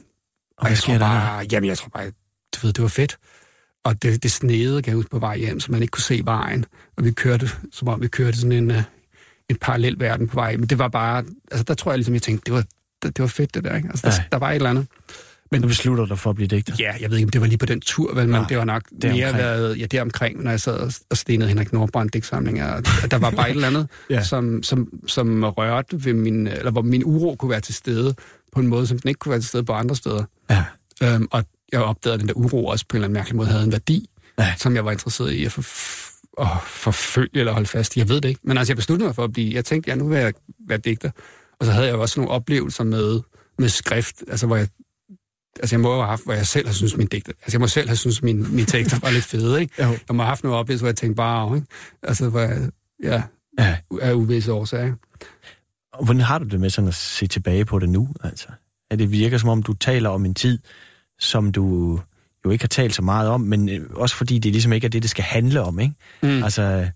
[0.56, 2.06] og, og jeg tror bare, jamen jeg tror bare,
[2.54, 3.18] du ved, det var fedt.
[3.88, 6.20] Og det, det snede, kan jeg huske, på vej hjem, så man ikke kunne se
[6.24, 6.64] vejen.
[6.96, 8.76] Og vi kørte, som om vi kørte sådan en, uh,
[9.48, 10.56] en parallel verden på vej.
[10.56, 12.64] Men det var bare, altså der tror jeg ligesom, jeg tænkte, det var,
[13.02, 13.88] det, det var fedt det der, ikke?
[13.88, 14.86] Altså der, der var et eller andet.
[15.50, 16.74] Men du beslutter dig for at blive digter?
[16.78, 18.58] Ja, jeg ved ikke, om det var lige på den tur, vel, men ja, det
[18.58, 22.10] var nok det mere været, ja, det omkring, når jeg sad og stenede Henrik Nordbrand
[22.10, 22.58] digtsamling.
[22.58, 24.24] Der var bare et eller andet, ja.
[24.24, 28.14] som, som, som rørte ved min, eller hvor min uro kunne være til stede
[28.52, 30.24] på en måde, som den ikke kunne være til stede på andre steder.
[30.50, 30.64] Ja.
[31.02, 33.48] Øhm, og jeg opdagede, at den der uro også på en eller anden mærkelig måde
[33.48, 34.54] havde en værdi, ja.
[34.56, 35.62] som jeg var interesseret i at, for,
[36.42, 37.98] at forfølge eller holde fast i.
[37.98, 38.40] Jeg ved det ikke.
[38.44, 39.54] Men altså, jeg besluttede mig for at blive...
[39.54, 40.32] Jeg tænkte, ja, nu vil jeg
[40.68, 41.10] være digter.
[41.60, 43.20] Og så havde jeg også nogle oplevelser med,
[43.58, 44.68] med skrift, altså hvor jeg
[45.60, 47.32] Altså, jeg må have haft, hvor jeg selv har synes min digter...
[47.32, 49.82] Altså, jeg må selv have synes min, min tekster var lidt fede, ikke?
[49.82, 49.88] Jo.
[49.88, 51.66] Jeg må have haft nogle oplevelser, hvor jeg tænkte bare, ikke?
[52.02, 52.70] Altså, hvor jeg,
[53.02, 53.22] ja,
[53.58, 53.76] ja.
[54.00, 54.94] af uvisse årsager.
[55.92, 58.48] Og hvordan har du det med sådan at se tilbage på det nu, altså?
[58.90, 60.58] At det virker som om, du taler om en tid,
[61.18, 62.00] som du
[62.44, 64.88] jo ikke har talt så meget om, men øh, også fordi det ligesom ikke er
[64.88, 65.94] det, det skal handle om, ikke?
[66.22, 66.42] Mm.
[66.42, 66.90] Altså,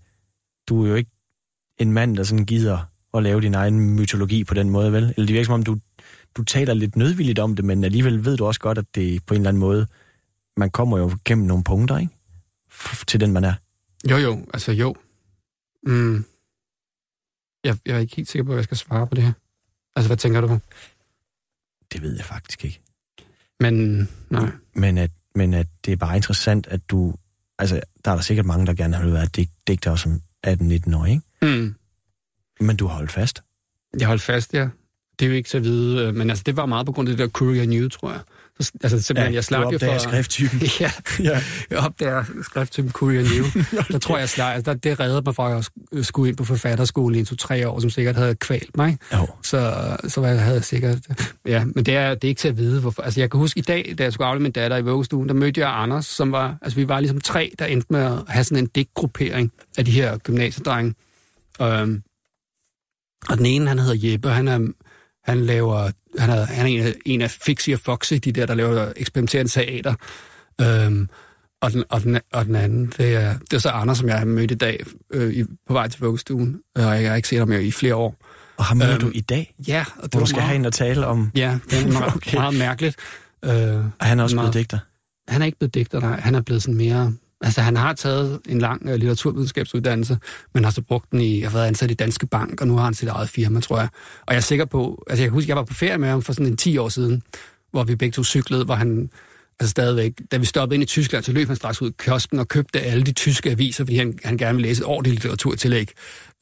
[0.69, 1.11] du er jo ikke
[1.79, 5.03] en mand, der sådan gider at lave din egen mytologi på den måde, vel?
[5.03, 5.77] Eller det virker som om, du,
[6.37, 9.33] du taler lidt nødvilligt om det, men alligevel ved du også godt, at det på
[9.33, 9.87] en eller anden måde,
[10.57, 12.13] man kommer jo gennem nogle punkter, ikke?
[12.71, 13.53] F- til den, man er.
[14.09, 14.95] Jo, jo, altså jo.
[15.87, 16.25] Mm.
[17.63, 19.31] Jeg, jeg er ikke helt sikker på, at jeg skal svare på det her.
[19.95, 20.59] Altså, hvad tænker du på?
[21.93, 22.79] Det ved jeg faktisk ikke.
[23.63, 24.49] Men, nej.
[24.75, 27.13] Men at, men at det er bare interessant, at du...
[27.59, 31.05] Altså, der er der sikkert mange, der gerne vil være dig, digter som 18-19 år,
[31.05, 31.21] ikke?
[31.41, 31.75] Mm.
[32.59, 33.43] Men du har holdt fast.
[33.99, 34.67] Jeg holdt fast, ja.
[35.19, 37.09] Det er jo ikke så at vide, øh, men altså, det var meget på grund
[37.09, 38.21] af det der Courier New, tror jeg.
[38.59, 40.61] Så, altså, simpelthen, ja, jeg slap du opdager skrifttypen.
[40.79, 43.63] ja, ja, jeg opdager skrifttypen Courier New.
[43.91, 47.15] Der tror jeg, slap, altså, det reddede mig fra, at jeg skulle ind på forfatterskole
[47.15, 48.97] i en to-tre år, som sikkert havde kvalt mig.
[49.13, 49.27] Jo.
[49.43, 50.97] Så, så var jeg havde sikkert...
[51.45, 53.01] Ja, men det er, det er ikke til at vide, hvorfor.
[53.01, 55.33] Altså, jeg kan huske i dag, da jeg skulle aflevere min datter i vuggestuen, der
[55.35, 56.57] mødte jeg Anders, som var...
[56.61, 59.91] Altså, vi var ligesom tre, der endte med at have sådan en digtgruppering af de
[59.91, 60.93] her gymnasiedrenge.
[61.61, 62.03] Øhm,
[63.29, 64.59] Og den ene, han hedder Jeppe, han er,
[65.23, 68.45] han laver, han er, han er en, af, en af Fixie og Foxy, de der,
[68.45, 69.93] der laver eksperimenterende teater.
[70.61, 71.09] Øhm,
[71.61, 74.17] og, den, og, den, og den anden, det er, det er så Anders, som jeg
[74.17, 76.59] har mødt i dag øh, i, på vej til vuggestuen.
[76.75, 78.15] Og jeg har ikke set ham i flere år.
[78.57, 79.55] Og ham møder øhm, du i dag?
[79.67, 79.85] Ja.
[79.97, 81.31] Og det du skal meget, have en at tale om?
[81.35, 82.37] Ja, det er meget, okay.
[82.37, 82.95] meget mærkeligt.
[83.45, 83.51] Øh,
[83.99, 84.79] og han er også meget, blevet digter?
[85.27, 86.19] Han er ikke blevet digter, nej.
[86.19, 87.13] Han er blevet sådan mere...
[87.43, 90.17] Altså, han har taget en lang uh, litteraturvidenskabsuddannelse,
[90.53, 91.41] men har så brugt den i...
[91.41, 93.87] Har været ansat i Danske Bank, og nu har han sit eget firma, tror jeg.
[94.21, 95.03] Og jeg er sikker på...
[95.09, 96.89] Altså, jeg kan huske, jeg var på ferie med ham for sådan en 10 år
[96.89, 97.23] siden,
[97.71, 99.09] hvor vi begge to cyklede, hvor han
[99.59, 102.39] altså stadigvæk, da vi stoppede ind i Tyskland, så løb han straks ud i kiosken
[102.39, 105.91] og købte alle de tyske aviser, fordi han, han gerne ville læse et ordentligt litteraturtillæg.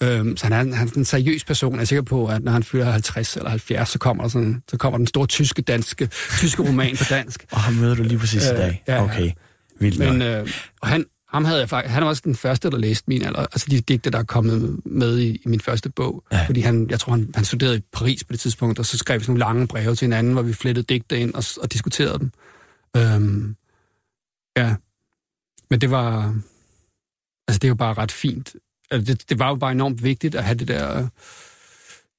[0.03, 1.73] Øhm, så han er, han er en seriøs person.
[1.73, 4.63] Jeg er sikker på, at når han fylder 50 eller 70, så kommer, der sådan,
[4.69, 7.45] så kommer den store tyske, danske, tyske roman på dansk.
[7.51, 8.83] og ham møder du lige præcis i øh, dag?
[8.87, 9.31] Ja, okay,
[9.81, 10.47] vildt Men, øh,
[10.81, 13.39] og han, ham havde jeg faktisk, han var også den første, der læste min alder,
[13.39, 16.23] altså de digte, der er kommet med i, i min første bog.
[16.31, 16.45] Ja.
[16.45, 19.19] Fordi han, jeg tror, han, han studerede i Paris på det tidspunkt, og så skrev
[19.19, 22.19] vi sådan nogle lange breve til hinanden, hvor vi flettede digte ind og, og diskuterede
[22.19, 22.31] dem.
[22.97, 23.55] Øhm,
[24.57, 24.75] ja,
[25.69, 26.35] men det var...
[27.47, 28.55] Altså, det jo bare ret fint.
[28.91, 31.07] Altså, det, det var jo bare enormt vigtigt at have det der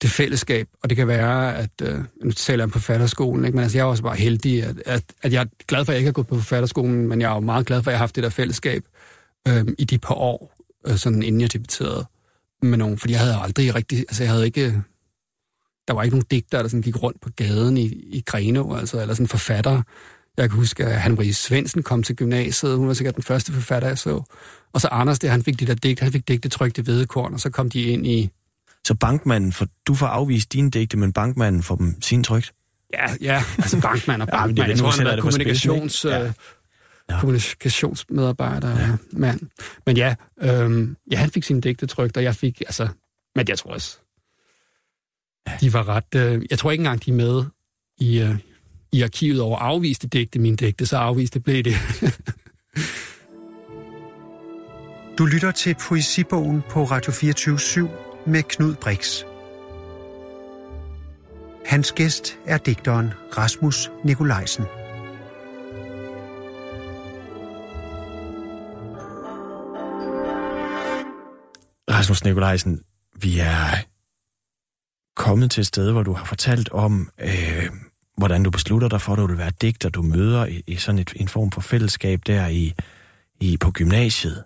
[0.02, 3.56] det fællesskab, og det kan være, at, øh, nu taler jeg på forfatterskolen, ikke?
[3.56, 5.94] men altså, jeg er også bare heldig, at, at, at jeg er glad for, at
[5.94, 7.98] jeg ikke har gået på forfatterskolen, men jeg er jo meget glad for, at jeg
[7.98, 8.82] har haft det der fællesskab
[9.48, 10.54] øh, i de par år,
[10.86, 12.06] øh, sådan inden jeg debuterede
[12.62, 14.82] med nogen, fordi jeg havde aldrig rigtig, altså jeg havde ikke,
[15.88, 19.00] der var ikke nogen digter, der sådan gik rundt på gaden i, i Greno, altså,
[19.00, 19.82] eller sådan forfatter,
[20.36, 22.76] jeg kan huske, at han Marie Svendsen kom til gymnasiet.
[22.76, 24.22] Hun var sikkert den første forfatter, jeg så.
[24.72, 27.34] Og så Anders, det, han fik de der digte, han fik digte trygt i vedekorn,
[27.34, 28.30] og så kom de ind i...
[28.84, 32.52] Så bankmanden, for, du får afvist dine digte, men bankmanden får dem sin trygt?
[32.92, 34.58] Ja, ja, altså bankmand og bankmand.
[34.58, 35.92] ja, det, jeg tror, han er kommunikations...
[35.92, 36.32] Spil, ja.
[37.10, 37.20] Ja.
[37.20, 38.96] kommunikationsmedarbejder ja.
[39.12, 39.40] mand.
[39.86, 42.88] Men ja, øhm, ja, han fik sin digte trygt, og jeg fik, altså,
[43.34, 43.98] men jeg tror også,
[45.60, 47.44] de var ret, øh, jeg tror ikke engang, de er med
[47.98, 48.38] i, øh,
[48.92, 51.74] i arkivet over afviste digte, min digte, så afviste blev det.
[55.18, 57.58] du lytter til Poesibogen på Radio 24
[58.26, 59.24] med Knud Brix.
[61.66, 64.64] Hans gæst er digteren Rasmus Nikolajsen.
[71.90, 72.82] Rasmus Nikolajsen,
[73.22, 73.86] vi er
[75.16, 77.70] kommet til et sted, hvor du har fortalt om, øh,
[78.16, 80.98] hvordan du beslutter dig for, at du vil være digter, du møder i, i sådan
[80.98, 82.74] et, en form for fællesskab der i,
[83.40, 84.44] i på gymnasiet.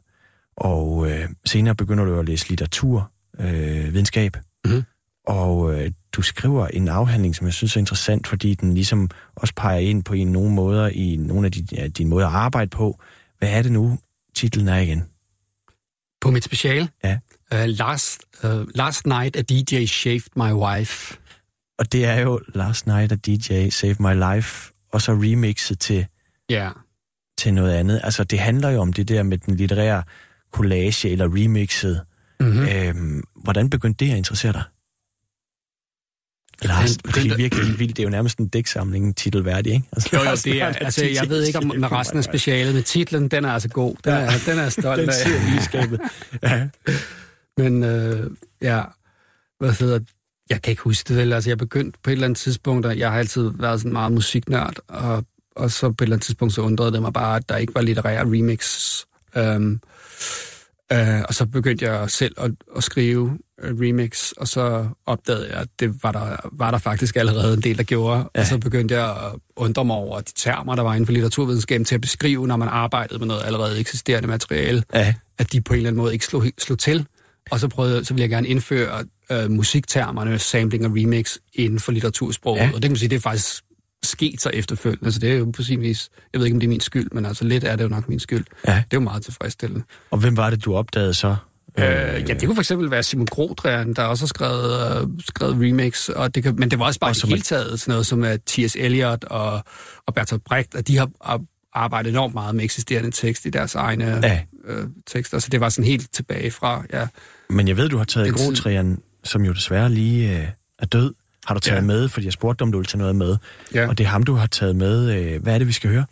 [0.57, 3.11] Og øh, senere begynder du at læse litteratur,
[3.41, 4.37] øh, videnskab.
[4.65, 4.83] Mm-hmm.
[5.27, 9.55] Og øh, du skriver en afhandling, som jeg synes er interessant, fordi den ligesom også
[9.57, 12.71] peger ind på en nogle måder i nogle af de, ja, dine måder at arbejde
[12.71, 13.01] på.
[13.39, 13.99] Hvad er det nu,
[14.35, 15.05] titlen er igen?
[16.21, 16.89] På mit special?
[17.05, 17.19] Ja.
[17.55, 21.17] Uh, last, uh, last night a DJ shaved my wife.
[21.79, 26.07] Og det er jo Last Night af DJ Save My Life, og så remixet til,
[26.51, 26.71] ja.
[27.39, 28.01] til noget andet.
[28.05, 30.03] Altså, det handler jo om det der med den litterære
[30.53, 32.01] collage eller remixet.
[32.41, 32.69] Mm-hmm.
[32.69, 34.63] Øhm, hvordan begyndte det at interessere dig?
[36.63, 37.97] Lars, det, det er virkelig vildt.
[37.97, 39.89] Det er jo nærmest en dæksamling titelværdig, ikke?
[39.93, 42.83] Altså, jo, jo, det er, altså, jeg ved ikke om med resten af specialet, men
[42.83, 43.95] titlen, den er altså god.
[44.05, 44.19] Den, ja.
[44.19, 45.89] er, den er stolt den af.
[45.89, 45.99] Den
[46.43, 46.69] ja.
[47.57, 48.31] Men, øh,
[48.63, 48.83] ja,
[49.59, 50.01] hvad hedder
[50.51, 51.33] jeg kan ikke huske det vel.
[51.33, 54.13] Altså, jeg begyndte på et eller andet tidspunkt, og jeg har altid været sådan meget
[54.13, 55.25] musiknørd, og,
[55.57, 57.75] og så på et eller andet tidspunkt, så undrede det mig bare, at der ikke
[57.75, 58.91] var litterære remix.
[59.37, 59.81] Um,
[60.95, 65.61] uh, og så begyndte jeg selv at, at skrive uh, remix, og så opdagede jeg,
[65.61, 68.31] at det var der, var der faktisk allerede en del, der gjorde.
[68.35, 68.41] Ja.
[68.41, 71.85] Og så begyndte jeg at undre mig over de termer, der var inden for litteraturvidenskaben
[71.85, 75.15] til at beskrive, når man arbejdede med noget allerede eksisterende materiale, ja.
[75.39, 77.07] at de på en eller anden måde ikke slog, slog til.
[77.51, 81.93] Og så, prøvede, så ville jeg gerne indføre øh, musiktermerne, sampling og remix inden for
[81.93, 82.61] litteratursproget.
[82.61, 82.67] Ja.
[82.69, 83.63] Og det kan man sige, det er faktisk
[84.07, 86.67] sket så efterfølgende, så det er jo på sin vis, jeg ved ikke, om det
[86.67, 88.45] er min skyld, men altså lidt er det jo nok min skyld.
[88.67, 88.73] Ja.
[88.73, 89.85] Det er jo meget tilfredsstillende.
[90.11, 91.37] Og hvem var det, du opdagede så?
[91.79, 95.55] Øh, ja, det kunne for eksempel være Simon Grodrian, der også har skrevet, uh, skrevet
[95.55, 98.21] remix, og det kan, men det var også bare og helt taget sådan noget som
[98.21, 98.77] uh, T.S.
[98.77, 99.65] Eliot og,
[100.07, 101.11] og Bertolt Brecht, og de har
[101.75, 104.41] arbejdet enormt meget med eksisterende tekst i deres egne ja.
[104.65, 107.07] øh, tekster, så det var sådan helt tilbage fra, ja.
[107.51, 110.49] Men jeg ved, du har taget Grodrian som jo desværre lige øh,
[110.79, 111.15] er død,
[111.47, 111.87] har du taget ja.
[111.87, 113.37] med, fordi jeg spurgte om du ville tage noget med.
[113.75, 113.89] Ja.
[113.89, 115.15] Og det er ham, du har taget med.
[115.15, 116.05] Øh, hvad er det, vi skal høre?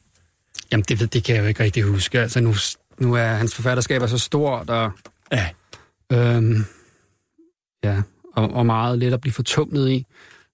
[0.72, 2.20] Jamen, det, det kan jeg jo ikke rigtig huske.
[2.20, 2.55] Altså, nu,
[2.99, 4.93] nu er hans forfatterskab er så stort, og,
[5.32, 5.49] ja.
[6.12, 6.64] Øhm,
[7.85, 10.07] ja, og, og meget let at blive fortumlet i.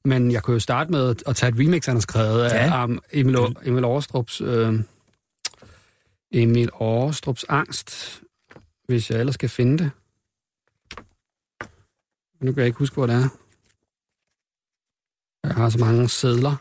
[0.04, 2.48] Men jeg kunne jo starte med at tage et remix, han har skrevet ja.
[2.48, 4.80] af um, Emil, Emil Aarstrups, øh,
[6.32, 8.20] Emil Aarstrups Angst,
[8.88, 9.90] hvis jeg ellers skal finde det.
[12.40, 13.28] Nu kan jeg ikke huske, hvor det er.
[15.44, 16.56] Jeg har så mange sædler.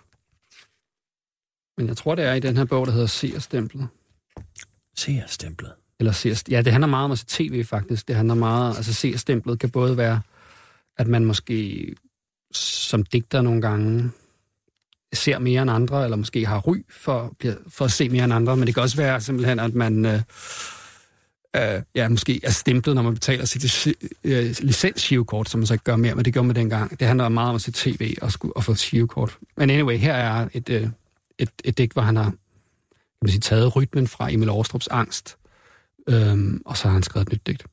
[1.78, 3.88] Men jeg tror, det er i den her bog, der hedder Seerstemplet.
[4.98, 5.74] Seerstemplet?
[6.00, 8.08] Eller Seers, ja, det handler meget om at se tv, faktisk.
[8.08, 8.76] Det handler meget...
[8.76, 10.22] Altså, Seerstemplet kan både være,
[10.98, 11.96] at man måske
[12.54, 14.12] som digter nogle gange
[15.14, 17.36] ser mere end andre, eller måske har ry for,
[17.68, 20.22] for at se mere end andre, men det kan også være simpelthen, at man øh,
[21.56, 23.88] øh, ja, måske er stemplet, når man betaler sit
[24.24, 27.00] øh, licens som man så ikke gør mere, men det gjorde man dengang.
[27.00, 29.38] Det handler meget om at se tv og, skulle, og få shivkort.
[29.58, 30.88] Men anyway, her er et, øh,
[31.40, 32.34] et, et digt, hvor han har
[33.20, 35.38] kan man sige, taget rytmen fra Emil Aarstrups angst,
[36.10, 37.66] øh, og så har han skrevet et nyt digt.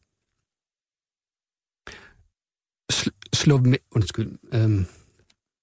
[2.90, 4.84] Sl slå med, undskyld, øh,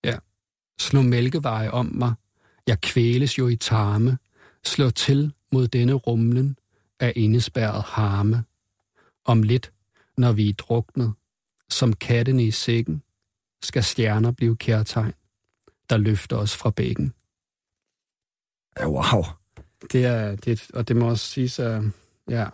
[0.04, 0.18] ja.
[0.80, 2.14] Slå mælkeveje om mig,
[2.68, 4.18] jeg kvæles jo i tarme,
[4.66, 6.58] slå til mod denne rumlen,
[7.04, 8.44] af indespærret harme.
[9.26, 9.74] Om lidt,
[10.18, 11.14] når vi er druknet,
[11.70, 13.04] som kattene i sækken,
[13.64, 15.14] skal stjerner blive kærtegn,
[15.90, 17.14] der løfter os fra bækken.
[18.86, 19.24] Wow.
[19.92, 21.84] Det er, det, og det må også siges at,
[22.30, 22.50] ja,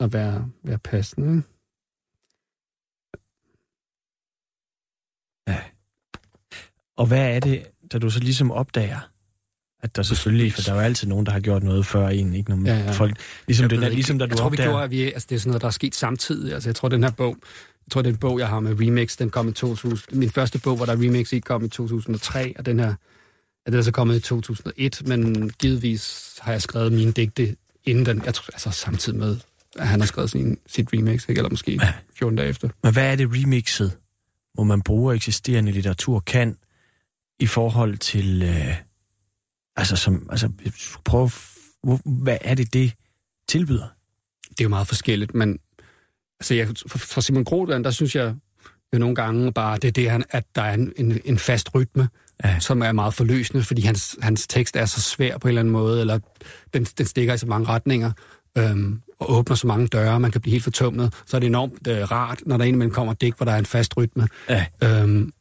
[0.00, 1.36] at være, være passende.
[1.36, 1.48] Ikke?
[5.48, 5.64] Ja.
[6.96, 9.00] Og hvad er det, da du så ligesom opdager,
[9.82, 12.34] at der selvfølgelig, for der er jo altid nogen, der har gjort noget før en,
[12.34, 12.50] ikke?
[12.50, 12.90] Nogle ja, ja.
[12.90, 13.16] folk,
[13.46, 14.68] ligesom, det, der, ligesom da du Jeg tror, opdager...
[14.68, 16.54] vi gjorde, at vi, altså, det er sådan noget, der er sket samtidig.
[16.54, 17.36] Altså, jeg tror, den her bog,
[17.86, 20.18] jeg tror, det er en bog, jeg har med remix, den kom i 2000.
[20.18, 22.94] Min første bog, hvor der remix i, kom i 2003, og den her,
[23.66, 28.06] ja, den er så kommet i 2001, men givetvis har jeg skrevet mine digte inden
[28.06, 29.36] den, jeg tror, altså samtidig med,
[29.78, 31.38] at han har skrevet sin, sit remix, ikke?
[31.38, 31.80] eller måske
[32.18, 32.68] 14 dage efter.
[32.82, 33.92] Men hvad er det remixet,
[34.54, 36.56] hvor man bruger eksisterende litteratur, kan
[37.40, 38.42] i forhold til...
[38.42, 38.87] Øh
[39.78, 40.50] Altså, som, altså
[41.04, 41.30] prøv,
[42.04, 42.92] hvad er det, det
[43.48, 43.86] tilbyder?
[44.50, 45.58] Det er jo meget forskelligt, men
[46.40, 48.34] altså, jeg, for, for Simon Grodan, der synes jeg
[48.92, 52.08] jo nogle gange bare, det er det, at der er en, en, en fast rytme,
[52.44, 52.60] ja.
[52.60, 55.72] som er meget forløsende, fordi hans, hans tekst er så svær på en eller anden
[55.72, 56.18] måde, eller
[56.74, 58.12] den, den stikker i så mange retninger,
[58.58, 61.86] øhm, og åbner så mange døre, man kan blive helt fortumlet, så er det enormt
[61.88, 64.28] øh, rart, når der indimellem kommer digt, hvor der er en fast rytme.
[64.48, 64.66] Ja.
[64.82, 65.32] Øhm,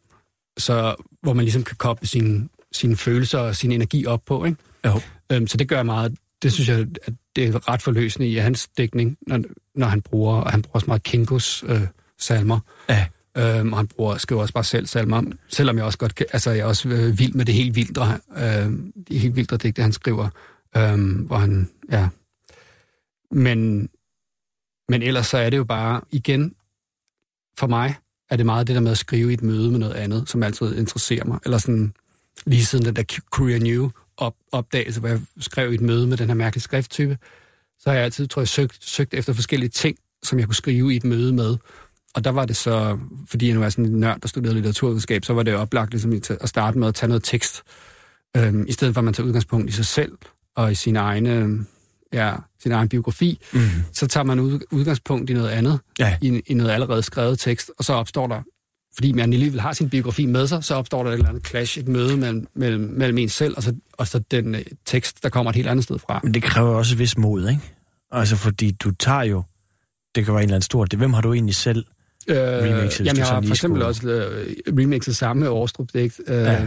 [0.58, 4.46] så hvor man ligesom kan koble sin, sine følelser og sin energi op på.
[4.46, 4.58] Ikke?
[4.86, 5.02] Jo.
[5.32, 6.16] Øhm, så det gør jeg meget.
[6.42, 9.40] Det synes jeg, at det er ret forløsende i hans dækning, når,
[9.76, 11.82] når han bruger, og han bruger også meget Kinkos øh,
[12.20, 12.60] salmer.
[12.90, 13.08] Ja.
[13.38, 16.52] Øhm, og han bruger, skriver også bare selv salmer, selvom jeg også godt kan, altså
[16.52, 18.72] jeg er også øh, vild med det helt vildre, øh,
[19.10, 20.30] de helt vildre digte, han skriver,
[20.78, 22.08] øh, hvor han, ja.
[23.32, 23.90] Men,
[24.90, 26.56] men ellers så er det jo bare, igen,
[27.60, 27.96] for mig
[28.30, 30.44] er det meget det der med at skrive i et møde med noget andet, som
[30.44, 31.40] altid interesserer mig.
[31.46, 31.94] Eller sådan,
[32.46, 36.18] lige siden den der Korea New op, opdagelse, hvor jeg skrev i et møde med
[36.18, 37.18] den her mærkelige skrifttype,
[37.80, 40.94] så har jeg altid, tror jeg, søgt, søgt efter forskellige ting, som jeg kunne skrive
[40.94, 41.58] i et møde med.
[42.16, 45.26] Og der var det så, fordi jeg nu er sådan en nørd, der studerede litteraturvidenskab,
[45.26, 47.64] så var det oplagt ligesom, at starte med at tage noget tekst,
[48.38, 50.12] øhm, i stedet for at man tager udgangspunkt i sig selv
[50.56, 51.66] og i sin egne,
[52.14, 53.60] ja, sin egen biografi, mm.
[53.94, 56.18] så tager man ud, udgangspunkt i noget andet, ja.
[56.22, 58.42] i, i noget allerede skrevet tekst, og så opstår der
[58.98, 61.80] fordi man alligevel har sin biografi med sig, så opstår der et eller andet clash,
[61.80, 65.30] et møde mellem, mellem, mellem en selv, og så, og så den øh, tekst, der
[65.30, 66.20] kommer et helt andet sted fra.
[66.24, 67.62] Men det kræver også et vis mod, ikke?
[68.12, 69.44] Altså, fordi du tager jo,
[70.16, 71.86] det kan være en eller anden stor, det, hvem har du egentlig selv
[72.28, 73.06] øh, remixet?
[73.06, 76.66] Jamen, jeg har for eksempel også øh, remixet samme Årstrup digt, øh, ja.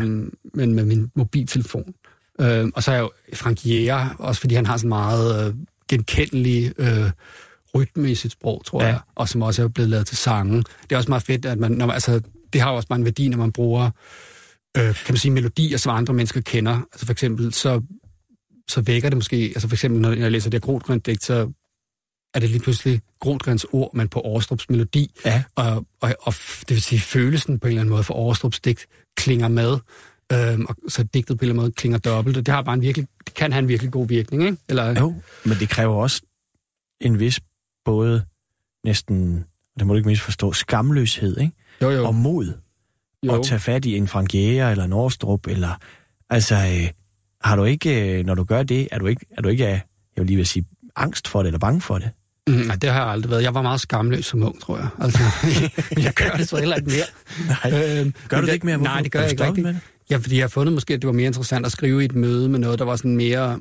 [0.55, 1.95] men med min mobiltelefon.
[2.41, 5.55] Øh, og så er jeg jo Frank Jæger, også fordi han har så meget øh,
[5.89, 6.73] genkendelig...
[6.79, 7.11] Øh,
[7.75, 8.89] rytme i sit sprog, tror ja.
[8.89, 10.57] jeg, og som også er blevet lavet til sange.
[10.57, 12.21] Det er også meget fedt, at man, når man, altså,
[12.53, 13.91] det har også bare en værdi, når man bruger,
[14.77, 16.81] øh, kan man sige, melodier, som andre mennesker kender.
[16.93, 17.83] Altså for eksempel, så,
[18.69, 21.53] så vækker det måske, altså for eksempel, når jeg læser det her digt så
[22.35, 25.21] er det lige pludselig Grotgrens ord, men på Aarstrups melodi.
[25.25, 25.43] Ja.
[25.55, 28.87] Og, og, og, det vil sige, følelsen på en eller anden måde for Aarstrups digt
[29.17, 29.79] klinger med.
[30.33, 32.37] Øhm, og så digtet på en eller anden måde klinger dobbelt.
[32.37, 34.57] Og det, har bare en virkelig, det kan have en virkelig god virkning, ikke?
[34.69, 35.15] Eller, jo,
[35.45, 36.23] men det kræver også
[37.01, 37.41] en vis
[37.85, 38.25] både
[38.85, 39.45] næsten,
[39.79, 41.53] det må du ikke misforstå, skamløshed, ikke?
[41.83, 42.07] Jo, jo.
[42.07, 42.53] Og mod.
[43.27, 43.35] Jo.
[43.35, 45.75] At tage fat i en Frank Jæger eller en Årstrup, eller...
[46.31, 46.91] Altså, øh,
[47.41, 49.83] har du ikke, øh, når du gør det, er du ikke, er du ikke, jeg
[50.17, 50.65] vil lige vil sige,
[50.97, 52.11] angst for det, eller bange for det?
[52.49, 53.43] Mm, nej, det har jeg aldrig været.
[53.43, 54.89] Jeg var meget skamløs som ung, tror jeg.
[55.01, 55.19] Altså,
[56.05, 57.07] jeg gør det så heller ikke mere.
[57.73, 58.01] Nej.
[58.01, 58.77] Øhm, gør du det ikke mere?
[58.77, 58.93] Hvorfor?
[58.93, 59.69] Nej, det gør jeg ikke rigtigt.
[60.11, 62.15] Ja, fordi jeg har fundet måske, at det var mere interessant at skrive i et
[62.15, 63.61] møde med noget, der var sådan mere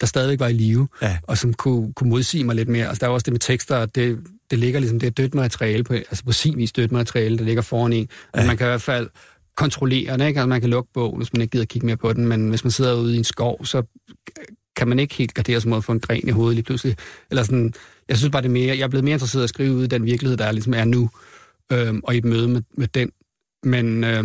[0.00, 1.18] der stadigvæk var i live, ja.
[1.22, 2.88] og som kunne, kunne modsige mig lidt mere.
[2.88, 4.18] Altså, der er også det med tekster, det,
[4.50, 7.44] det ligger ligesom, det er dødt materiale, på, altså på sin vis dødt materiale, der
[7.44, 8.02] ligger foran en.
[8.02, 8.38] Ja.
[8.38, 9.08] Altså, man kan i hvert fald
[9.56, 10.40] kontrollere det, ikke?
[10.40, 12.64] Altså, man kan lukke bogen, hvis man ikke gider kigge mere på den, men hvis
[12.64, 13.82] man sidder ude i en skov, så
[14.76, 16.96] kan man ikke helt gardere sig mod at få en gren i hovedet lige pludselig.
[17.30, 17.74] Eller sådan,
[18.08, 19.86] jeg synes bare, det er mere, jeg er blevet mere interesseret at skrive ud i
[19.86, 21.10] den virkelighed, der ligesom er nu,
[21.72, 23.10] øh, og i et møde med, med den.
[23.62, 24.24] Men, øh,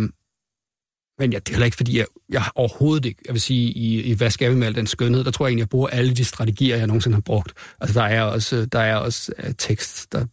[1.20, 4.02] men ja, det er heller ikke, fordi jeg, jeg overhovedet ikke, jeg vil sige, i,
[4.02, 6.14] i Hvad skal vi med al den skønhed, der tror jeg egentlig, jeg bruger alle
[6.14, 7.52] de strategier, jeg nogensinde har brugt.
[7.80, 10.26] Altså, der er også, der er også uh, tekst, der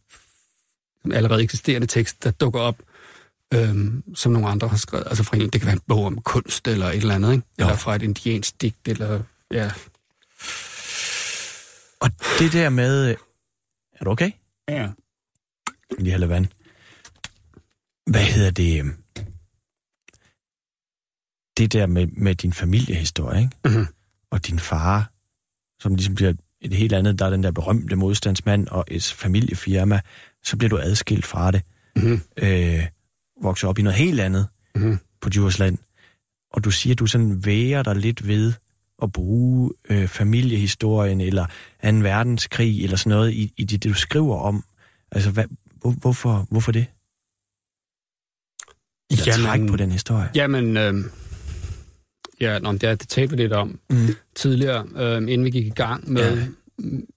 [1.14, 2.82] allerede eksisterende tekst, der dukker op,
[3.54, 5.08] øhm, som nogle andre har skrevet.
[5.08, 7.48] Altså, for en, det kan være en bog om kunst eller et eller andet, ikke?
[7.58, 9.72] Eller fra et indiansk digt, eller ja.
[12.00, 13.16] Og det der med...
[14.00, 14.32] Er du okay?
[14.70, 14.90] Ja.
[16.00, 16.48] Lige have vand.
[18.06, 18.86] Hvad hedder det?
[21.58, 23.58] Det der med, med din familiehistorie, ikke?
[23.66, 23.88] Mm-hmm.
[24.32, 25.12] Og din far,
[25.82, 30.02] som ligesom bliver et helt andet, der er den der berømte modstandsmand og et familiefirma,
[30.44, 31.62] så bliver du adskilt fra det.
[31.96, 32.22] Mm-hmm.
[32.38, 32.86] Øh,
[33.44, 35.00] vokser op i noget helt andet mm-hmm.
[35.22, 35.78] på Djursland.
[36.54, 38.54] Og du siger, at du sådan væger dig lidt ved
[39.04, 41.52] at bruge øh, familiehistorien eller 2.
[41.90, 44.64] verdenskrig eller sådan noget i, i det, det, du skriver om.
[45.12, 45.46] Altså, hvad,
[45.82, 46.86] hvor, hvorfor, hvorfor det?
[49.12, 50.30] Eller jamen, træk på den historie?
[50.36, 50.94] Jamen, øh,
[52.42, 54.08] ja, nå, det, det talte vi lidt om mm.
[54.36, 56.46] tidligere, øh, inden vi gik i gang med, ja.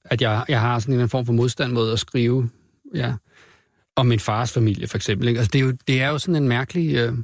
[0.04, 2.50] at jeg, jeg har sådan en form for modstand mod at skrive
[2.94, 3.14] ja,
[3.96, 5.28] om min fars familie, for eksempel.
[5.28, 5.38] Ikke?
[5.38, 6.96] Altså, det, er jo, det er jo sådan en mærkelig...
[6.96, 7.14] Øh,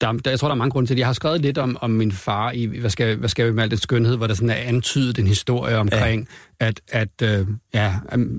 [0.00, 1.00] der, der, jeg tror, der er mange grunde til det.
[1.00, 3.62] Jeg har skrevet lidt om, om min far i Hvad skal, hvad skal vi med
[3.62, 6.28] al den skønhed, hvor der sådan er antydet en historie omkring.
[6.60, 7.94] At, at øh, ja,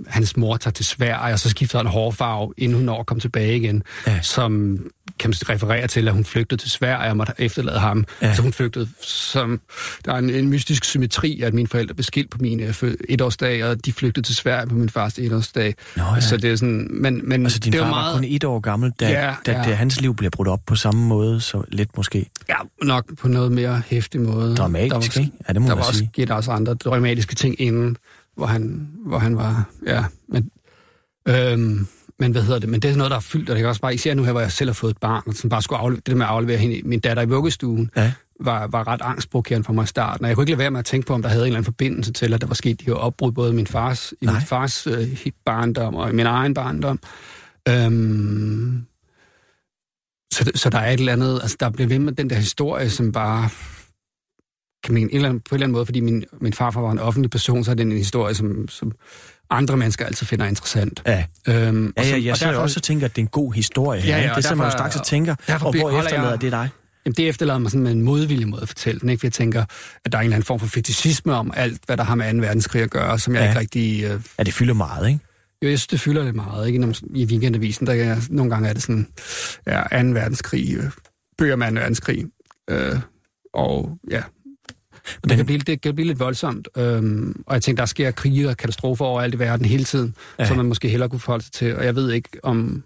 [0.07, 3.21] hans mor tager til Sverige, og så skifter han hårfarve, inden hun når at komme
[3.21, 4.21] tilbage igen, ja.
[4.21, 4.79] som
[5.19, 8.05] kan man referere til, at hun flygtede til Sverige og måtte efterlade ham.
[8.21, 8.35] Ja.
[8.35, 9.61] Så hun flygtede som...
[10.05, 13.65] Der er en, en mystisk symmetri, at mine forældre blev skilt på min øh, etårsdag,
[13.65, 15.75] og de flygtede til Sverige på min fars etårsdag.
[15.95, 16.19] Nå, ja.
[16.19, 16.87] Så det er sådan...
[16.91, 18.15] Men, men altså, din det far var meget...
[18.15, 19.63] kun et år gammel, da, ja, da, ja.
[19.63, 22.29] da hans liv bliver brudt op på samme måde, så lidt måske?
[22.49, 24.55] Ja, nok på noget mere hæftig måde.
[24.55, 25.37] Dramatisk, der var, ikke?
[25.47, 26.09] Ja, det må der man var sige.
[26.17, 27.97] også, der også andre dramatiske ting inden,
[28.37, 29.69] hvor han, hvor han var...
[29.85, 30.49] Ja, men...
[31.27, 31.87] Øhm,
[32.19, 32.69] men hvad hedder det?
[32.69, 34.31] Men det er noget, der er fyldt, og det kan også bare, især nu her,
[34.31, 36.31] hvor jeg selv har fået et barn, som bare skulle aflevere, det der med at
[36.31, 38.13] aflevere hende, min datter i vuggestuen, ja.
[38.39, 40.25] var, var ret angstprovokerende for mig i starten.
[40.25, 41.57] Og jeg kunne ikke lade være med at tænke på, om der havde en eller
[41.57, 44.25] anden forbindelse til, at der var sket de her opbrud, både i min fars, i
[44.25, 44.93] min fars uh,
[45.45, 46.99] barndom og i min egen barndom.
[47.69, 48.85] Øhm,
[50.33, 52.89] så, så der er et eller andet, altså der bliver ved med den der historie,
[52.89, 53.49] som bare
[54.87, 56.91] kan man, en eller anden, på en eller anden måde, fordi min, min farfar var
[56.91, 58.91] en offentlig person, så er det en historie, som, som
[59.49, 61.03] andre mennesker altid finder interessant.
[61.05, 64.01] Ja, øhm, ja, ja jeg sidder også og tænker, at det er en god historie.
[64.01, 66.69] Ja, ja, det er sådan, man straks og tænker, og hvor efterlader jeg, det dig?
[67.05, 69.19] Jamen, det efterlader mig sådan med en modvillig måde at fortælle den, ikke?
[69.19, 69.65] For jeg tænker,
[70.05, 72.33] at der er en eller anden form for fetishisme om alt, hvad der har med
[72.33, 72.39] 2.
[72.39, 73.47] verdenskrig at gøre, som jeg ja.
[73.47, 74.03] ikke rigtig...
[74.03, 74.21] Øh...
[74.37, 75.19] Ja, det fylder meget, ikke?
[75.63, 76.79] Jo, jeg synes, det fylder lidt meget, ikke?
[76.79, 79.07] Når man, I weekendavisen, der er, nogle gange er det sådan,
[79.67, 80.09] ja, 2.
[80.09, 80.91] verdenskrig, øh,
[81.37, 81.73] bøger med 2.
[81.73, 82.25] verdenskrig,
[82.69, 82.99] øh,
[83.53, 84.21] og ja,
[85.23, 88.11] men, det, kan blive, det kan blive lidt voldsomt, øhm, og jeg tænker, der sker
[88.11, 90.45] krige og katastrofer over alt i verden hele tiden, ja.
[90.45, 92.83] som man måske hellere kunne forholde sig til, og jeg ved ikke, om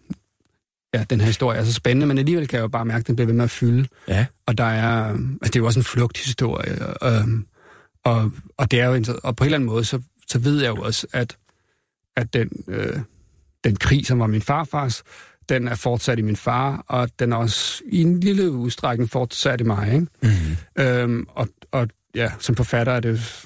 [0.93, 3.07] ja, den her historie er så spændende, men alligevel kan jeg jo bare mærke, at
[3.07, 3.87] den bliver ved med at fylde.
[4.07, 4.25] Ja.
[4.45, 7.45] Og der er, altså det er jo også en flugthistorie, øhm,
[8.05, 10.69] og, og, det er jo, og på en eller anden måde, så, så ved jeg
[10.69, 11.37] jo også, at,
[12.17, 12.99] at den, øh,
[13.63, 15.03] den krig, som var min farfars,
[15.49, 19.61] den er fortsat i min far, og den er også i en lille udstrækning fortsat
[19.61, 19.93] i mig.
[19.93, 20.07] Ikke?
[20.21, 20.83] Mm-hmm.
[20.83, 23.45] Øhm, og, og ja, som forfatter er det,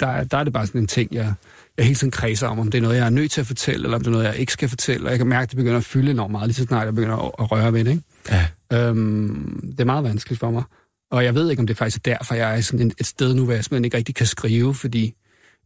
[0.00, 1.34] der, der er det bare sådan en ting, jeg,
[1.76, 3.84] jeg hele tiden kredser om, om det er noget, jeg er nødt til at fortælle,
[3.84, 5.06] eller om det er noget, jeg ikke skal fortælle.
[5.06, 6.94] Og jeg kan mærke, at det begynder at fylde enormt meget, lige så snart jeg
[6.94, 7.90] begynder at, røre ved det.
[7.90, 8.02] Ikke?
[8.30, 8.46] Ja.
[8.88, 10.62] Øhm, det er meget vanskeligt for mig.
[11.10, 13.34] Og jeg ved ikke, om det er faktisk er derfor, jeg er sådan et sted
[13.34, 15.14] nu, hvor jeg simpelthen ikke rigtig kan skrive, fordi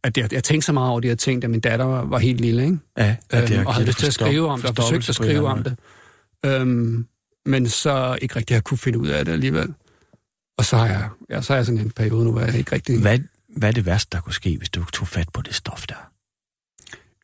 [0.03, 2.19] at jeg, jeg tænkte så meget over de her ting, da min datter var, var
[2.19, 2.77] helt lille, ikke?
[2.97, 5.15] Ja, at det øhm, og havde lyst til at skrive om det, og forsøgt at
[5.15, 5.75] skrive om det.
[6.45, 7.07] Øhm,
[7.45, 9.73] men så ikke rigtig har kunne finde ud af det alligevel.
[10.57, 12.71] Og så har jeg, ja, så har jeg sådan en periode nu, hvor jeg ikke
[12.71, 13.01] rigtig...
[13.01, 13.19] Hvad,
[13.57, 16.09] hvad er det værste, der kunne ske, hvis du tog fat på det stof der?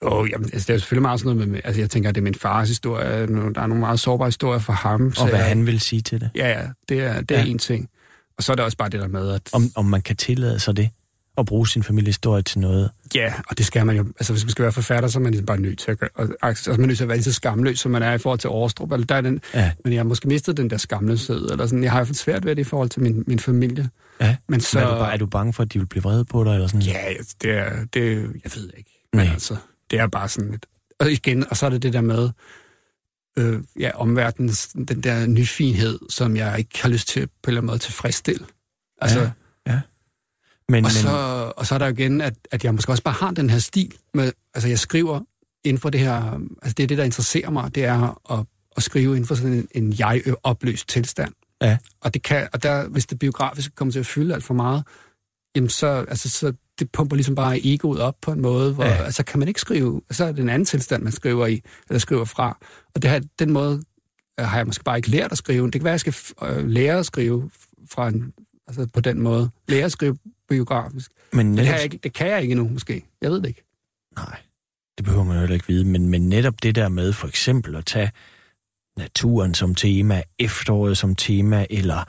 [0.04, 2.16] Jo, jamen, altså, det er jo selvfølgelig meget sådan noget med, altså jeg tænker, at
[2.16, 5.14] det er min fars historie, der er nogle meget sårbare historier for ham.
[5.20, 6.30] Og hvad jeg, han vil sige til det?
[6.36, 7.48] Ja, ja, det er, det er ja.
[7.48, 7.90] en ting.
[8.38, 9.42] Og så er der også bare det der med, at...
[9.54, 10.90] Om, om man kan tillade sig det?
[11.38, 12.90] At bruge sin familiehistorie til noget.
[13.16, 14.06] Ja, og det skal man jo.
[14.20, 16.10] Altså, hvis man skal være forfatter, så er man ligesom bare nødt til at gøre.
[16.42, 18.40] Altså, man er nødt til at være lige så skamløs, som man er i forhold
[18.40, 18.92] til Årestrup.
[18.92, 19.72] Eller der er den, ja.
[19.84, 21.52] Men jeg har måske mistet den der skamløshed.
[21.52, 21.84] Eller sådan.
[21.84, 23.90] Jeg har fået svært ved det i forhold til min, min familie.
[24.22, 24.80] Ja, men så...
[24.80, 26.54] Men er, du bare, er du bange for, at de vil blive vrede på dig?
[26.54, 26.82] Eller sådan?
[26.82, 29.08] Ja, det er, det, jeg ved ikke.
[29.14, 29.34] Men Nej.
[29.34, 29.56] altså,
[29.92, 30.66] det er bare sådan lidt...
[31.00, 32.30] Og igen, og så er det det der med,
[33.38, 37.62] øh, ja, omverdens, den der nyfinhed, som jeg ikke har lyst til på en eller
[37.62, 38.46] anden måde tilfredsstille.
[39.02, 39.30] Altså, ja.
[40.70, 41.02] Men, og, men...
[41.02, 41.10] så,
[41.58, 43.60] og så er der jo igen, at, at jeg måske også bare har den her
[43.60, 43.94] stil.
[44.14, 45.22] Med, altså jeg skriver
[45.64, 48.46] inden for det her, altså det er det, der interesserer mig, det er at,
[48.78, 51.34] at skrive inden for sådan en, en jeg-opløst tilstand.
[51.62, 51.78] Ja.
[52.02, 54.84] Og, det kan, og der, hvis det biografisk kommer til at fylde alt for meget,
[55.56, 59.04] jamen så, altså, så det pumper ligesom bare egoet op på en måde, hvor ja.
[59.04, 62.00] altså, kan man ikke skrive, så er det en anden tilstand, man skriver i, eller
[62.00, 62.58] skriver fra.
[62.96, 63.84] Og det her, den måde
[64.40, 65.66] øh, har jeg måske bare ikke lært at skrive.
[65.66, 67.50] Det kan være, at jeg skal øh, lære at skrive
[67.92, 68.34] fra en,
[68.68, 69.50] altså på den måde.
[69.68, 70.18] Lære at skrive
[70.50, 71.12] biografisk.
[71.34, 71.66] Men, netop...
[71.66, 73.06] det, jeg, det kan jeg ikke endnu, måske.
[73.22, 73.64] Jeg ved det ikke.
[74.16, 74.38] Nej,
[74.98, 75.86] det behøver man jo ikke vide.
[75.86, 78.12] Men, men netop det der med for eksempel at tage
[78.98, 82.04] naturen som tema, efteråret som tema, eller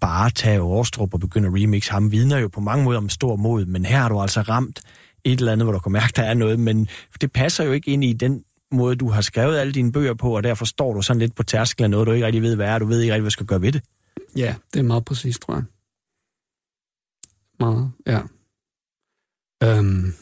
[0.00, 3.36] bare tage Årstrup og begynde at remix ham, vidner jo på mange måder om stor
[3.36, 4.80] mod, men her har du altså ramt
[5.24, 6.88] et eller andet, hvor du kan mærke, der er noget, men
[7.20, 10.36] det passer jo ikke ind i den måde, du har skrevet alle dine bøger på,
[10.36, 12.66] og derfor står du sådan lidt på tærsklen af noget, du ikke rigtig ved, hvad
[12.66, 13.82] er, du ved ikke rigtig, hvad du skal gøre ved det.
[14.36, 15.64] Ja, det er meget præcis, tror jeg.
[17.60, 18.20] Meget, ja.
[19.62, 20.14] Øhm.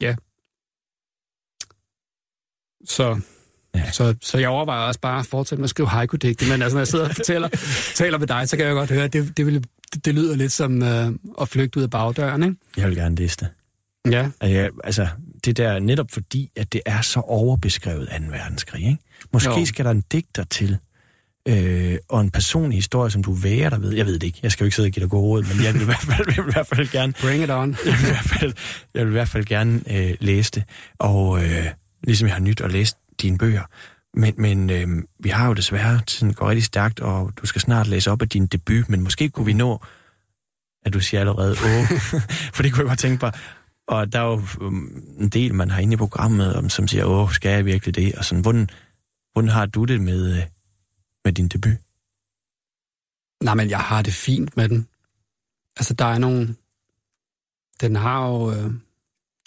[0.00, 0.16] Ja.
[2.84, 3.20] Så
[3.74, 3.90] Ja.
[3.90, 6.80] Så, så jeg overvejer også bare at fortsætte med at skrive haiku-digte, men altså, når
[6.80, 7.48] jeg sidder og fortæller,
[7.94, 10.36] taler med dig, så kan jeg godt høre, at det, det, vil, det, det lyder
[10.36, 12.56] lidt som øh, at flygte ud af bagdøren, ikke?
[12.76, 13.48] Jeg vil gerne liste.
[14.10, 14.30] Ja.
[14.40, 15.08] Altså, altså,
[15.44, 18.14] det der netop fordi, at det er så overbeskrevet 2.
[18.30, 18.98] verdenskrig, ikke?
[19.32, 19.64] Måske jo.
[19.64, 20.78] skal der en digter til,
[21.48, 23.92] øh, og en personlig historie, som du værer der ved.
[23.92, 24.38] Jeg ved det ikke.
[24.42, 26.04] Jeg skal jo ikke sidde og give dig gode råd, men jeg vil i hvert
[26.06, 27.12] fald, jeg vil i hvert fald gerne...
[27.12, 27.76] Bring it on.
[27.86, 28.52] jeg, vil i hvert fald,
[28.94, 30.64] jeg vil i hvert fald gerne øh, læse det.
[30.98, 31.66] Og øh,
[32.04, 33.62] ligesom jeg har nyt at læse dine bøger.
[34.14, 34.88] Men, men øh,
[35.20, 38.28] vi har jo desværre, tiden går rigtig stærkt, og du skal snart læse op af
[38.28, 39.84] din debut, men måske kunne vi nå,
[40.84, 41.98] at du siger allerede, åh,
[42.54, 43.26] for det kunne jeg godt tænke på.
[43.88, 47.04] Og der er jo um, en del, man har inde i programmet, om, som siger,
[47.04, 48.14] åh, skal jeg virkelig det?
[48.14, 48.68] Og sådan, hvordan,
[49.32, 50.42] hvordan har du det med, øh,
[51.24, 51.78] med din debut?
[53.44, 54.88] Nej, men jeg har det fint med den.
[55.76, 56.56] Altså, der er nogle...
[57.80, 58.52] Den har jo...
[58.52, 58.72] Øh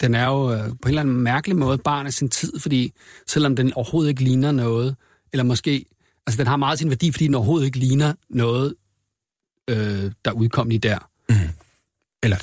[0.00, 2.92] den er jo øh, på en eller anden mærkelig måde barn af sin tid, fordi
[3.26, 4.96] selvom den overhovedet ikke ligner noget,
[5.32, 5.84] eller måske,
[6.26, 8.74] altså den har meget sin værdi, fordi den overhovedet ikke ligner noget,
[9.70, 11.10] øh, der udkom i der.
[11.28, 11.34] Mm.
[12.22, 12.36] Eller...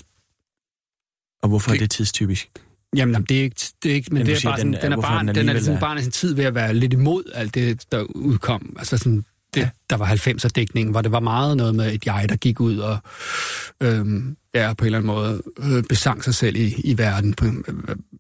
[1.42, 2.64] Og hvorfor det, er det tidstypisk?
[2.96, 4.94] Jamen, det er ikke, det er ikke men, men det er bare sådan, den, den
[4.94, 7.24] er, barn, den, den er sådan barn af sin tid ved at være lidt imod
[7.34, 8.76] alt det, der udkom.
[8.80, 9.70] Altså sådan, det, ja.
[9.90, 12.78] der var 90'er dækningen, hvor det var meget noget med et jeg, der gik ud
[12.78, 12.98] og
[13.82, 17.36] øhm, ja, på en eller anden måde øh, besang sig selv i, i verden.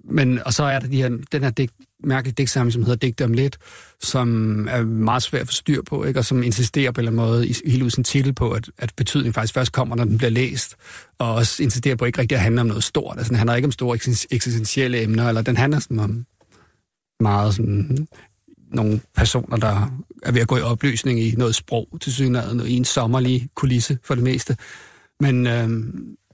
[0.04, 1.74] Men, og så er der de her, den her digt,
[2.04, 3.58] mærkelig digtsamling, som hedder Digte om lidt,
[4.02, 6.20] som er meget svært at få styr på, ikke?
[6.20, 8.94] og som insisterer på en eller anden måde i hele sin titel på, at, at
[8.98, 10.76] betydning faktisk først kommer, når den bliver læst,
[11.20, 13.18] og også insisterer på ikke rigtig at handle om noget stort.
[13.18, 13.96] Altså, den handler ikke om store
[14.32, 16.26] eksistentielle emner, eller den handler sådan om
[17.20, 18.08] meget sådan
[18.72, 19.92] nogle personer, der
[20.24, 23.98] er ved at gå i opløsning i noget sprog, til synligheden, i en sommerlig kulisse
[24.04, 24.58] for det meste.
[25.20, 25.70] Men øh,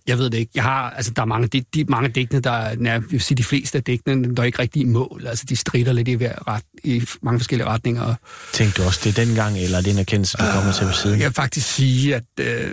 [0.10, 0.52] jeg ved det ikke.
[0.56, 3.36] Jeg har, altså, der er mange, de, de mange digtene, der er, jeg vil sige,
[3.36, 5.24] de fleste af digtene, der er ikke rigtig i mål.
[5.28, 8.16] Altså, de strider lidt i, hver ret, i mange forskellige retninger.
[8.54, 10.92] Tænkte du også det dengang, eller er det en erkendelse, du uh, kommer til på
[10.92, 11.20] siden?
[11.20, 12.72] Jeg vil faktisk sige, at, øh,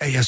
[0.00, 0.24] at jeg,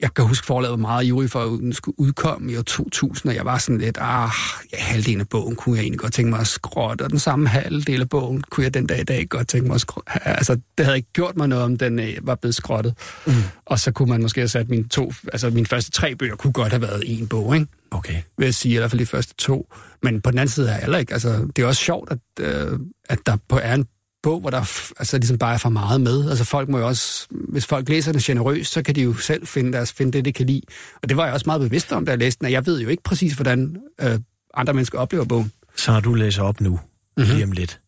[0.00, 3.30] jeg kan huske, forlaget var meget ivrig for, at den skulle udkomme i år 2000,
[3.30, 4.30] og jeg var sådan lidt, ah,
[4.72, 7.48] ja, halvdelen af bogen kunne jeg egentlig godt tænke mig at skrotte, og den samme
[7.48, 10.28] halvdel af bogen kunne jeg den dag i dag godt tænke mig at skrotte.
[10.28, 12.94] Altså, det havde ikke gjort mig noget, om den øh, var blevet skrottet.
[13.26, 13.32] Mm.
[13.66, 16.52] Og så kunne man måske have sat mine to, altså mine første tre bøger kunne
[16.52, 17.66] godt have været en bog, ikke?
[17.90, 18.22] Okay.
[18.38, 19.72] Vil jeg sige, i hvert fald de første to.
[20.02, 22.18] Men på den anden side er jeg heller ikke, altså, det er også sjovt, at,
[22.40, 23.86] øh, at der er en
[24.24, 24.60] bog, hvor der
[24.98, 26.30] altså, ligesom bare er for meget med.
[26.30, 29.46] Altså folk må jo også, hvis folk læser den generøst, så kan de jo selv
[29.46, 30.62] finde, deres, finde det, de kan lide.
[31.02, 32.88] Og det var jeg også meget bevidst om, da jeg læste den, jeg ved jo
[32.88, 34.18] ikke præcis, hvordan øh,
[34.54, 35.52] andre mennesker oplever bogen.
[35.76, 37.32] Så når du læser op nu, mm-hmm.
[37.32, 37.80] lige om lidt,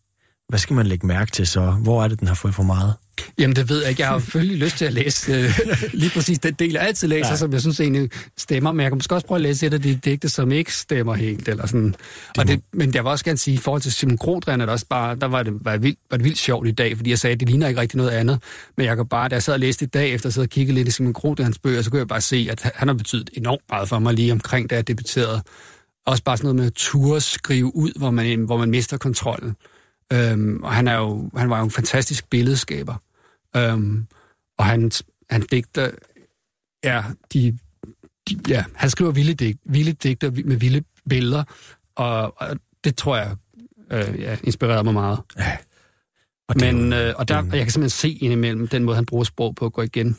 [0.49, 1.71] hvad skal man lægge mærke til så?
[1.71, 2.95] Hvor er det, den har fået for meget?
[3.39, 4.03] Jamen, det ved jeg ikke.
[4.03, 5.59] Jeg har selvfølgelig lyst til at læse øh,
[5.93, 7.37] lige præcis den del, jeg altid læser, ja.
[7.37, 8.73] som jeg synes egentlig stemmer.
[8.73, 11.15] Men jeg kan måske også prøve at læse et af de digte, som ikke stemmer
[11.15, 11.49] helt.
[11.49, 11.87] Eller sådan.
[11.87, 11.97] Det
[12.39, 14.87] og det, men jeg vil også gerne sige, i forhold til Simon Grodren, at også
[14.87, 17.35] bare, der var det, var, vildt, var det vildt sjovt i dag, fordi jeg sagde,
[17.35, 18.43] at det ligner ikke rigtig noget andet.
[18.77, 20.51] Men jeg kan bare, da jeg sad og læste i dag, efter at sidde og
[20.51, 23.31] kigge lidt i Simon Grodrens bøger, så kunne jeg bare se, at han har betydet
[23.33, 25.43] enormt meget for mig lige omkring, da jeg debuterede.
[26.07, 29.57] Også bare sådan noget med at ture skrive ud, hvor man, hvor man mister kontrollen.
[30.13, 32.95] Øhm, og han, er jo, han var jo en fantastisk billedskaber.
[33.57, 34.07] Øhm,
[34.59, 34.91] og han,
[35.31, 35.91] han digter,
[36.85, 37.59] ja, de,
[38.29, 41.45] de, ja, han skriver vilde, digt, vilde digter med vilde billeder,
[41.97, 43.37] og, og det tror jeg
[43.91, 45.21] øh, ja, inspirerede mig meget.
[45.39, 45.57] Ja.
[46.49, 49.07] Og Men, jo, øh, og der, den, jeg kan simpelthen se indimellem den måde, han
[49.07, 50.17] bruger sprog på at gå igen.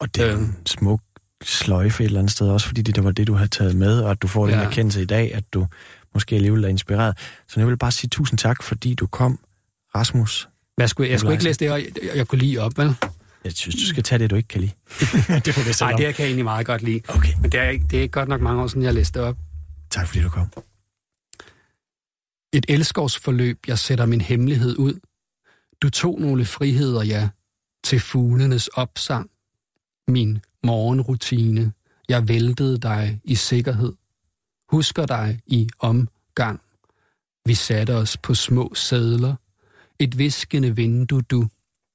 [0.00, 1.00] Og det er øh, en smuk
[1.44, 4.00] sløjfe et eller andet sted, også fordi det, det var det, du havde taget med,
[4.00, 4.52] og at du får ja.
[4.52, 5.66] den erkendelse i dag, at du
[6.14, 7.18] måske alligevel er inspireret.
[7.48, 9.38] Så jeg vil bare sige tusind tak, fordi du kom,
[9.94, 10.48] Rasmus.
[10.78, 12.96] Hvad skulle, jeg, skulle ikke læse det, jeg, jeg, jeg kunne lide op, vel?
[13.44, 14.72] Jeg synes, du skal tage det, du ikke kan lide.
[15.44, 17.00] det får det Nej, det jeg kan jeg egentlig meget godt lide.
[17.08, 17.32] Okay.
[17.42, 19.36] Men det er, ikke, det er godt nok mange år siden, jeg læste det op.
[19.90, 20.46] Tak fordi du kom.
[22.52, 25.00] Et elskovsforløb, jeg sætter min hemmelighed ud.
[25.82, 27.28] Du tog nogle friheder, ja,
[27.84, 29.30] til fuglenes opsang.
[30.08, 31.72] Min morgenrutine.
[32.08, 33.92] Jeg væltede dig i sikkerhed.
[34.70, 36.60] Husker dig i omgang.
[37.46, 39.34] Vi satte os på små sædler.
[40.00, 41.48] Et viskende vindue, du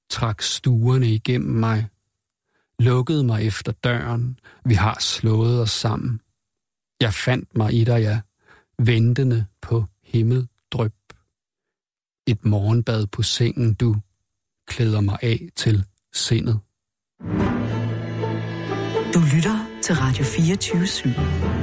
[0.09, 1.87] trak stuerne igennem mig.
[2.79, 4.39] Lukkede mig efter døren.
[4.65, 6.21] Vi har slået os sammen.
[7.01, 8.21] Jeg fandt mig i dig, ja.
[8.79, 10.93] Ventende på himmeldrøb.
[12.27, 13.95] Et morgenbad på sengen, du
[14.67, 16.59] klæder mig af til sindet.
[19.13, 21.62] Du lytter til Radio 24 /7.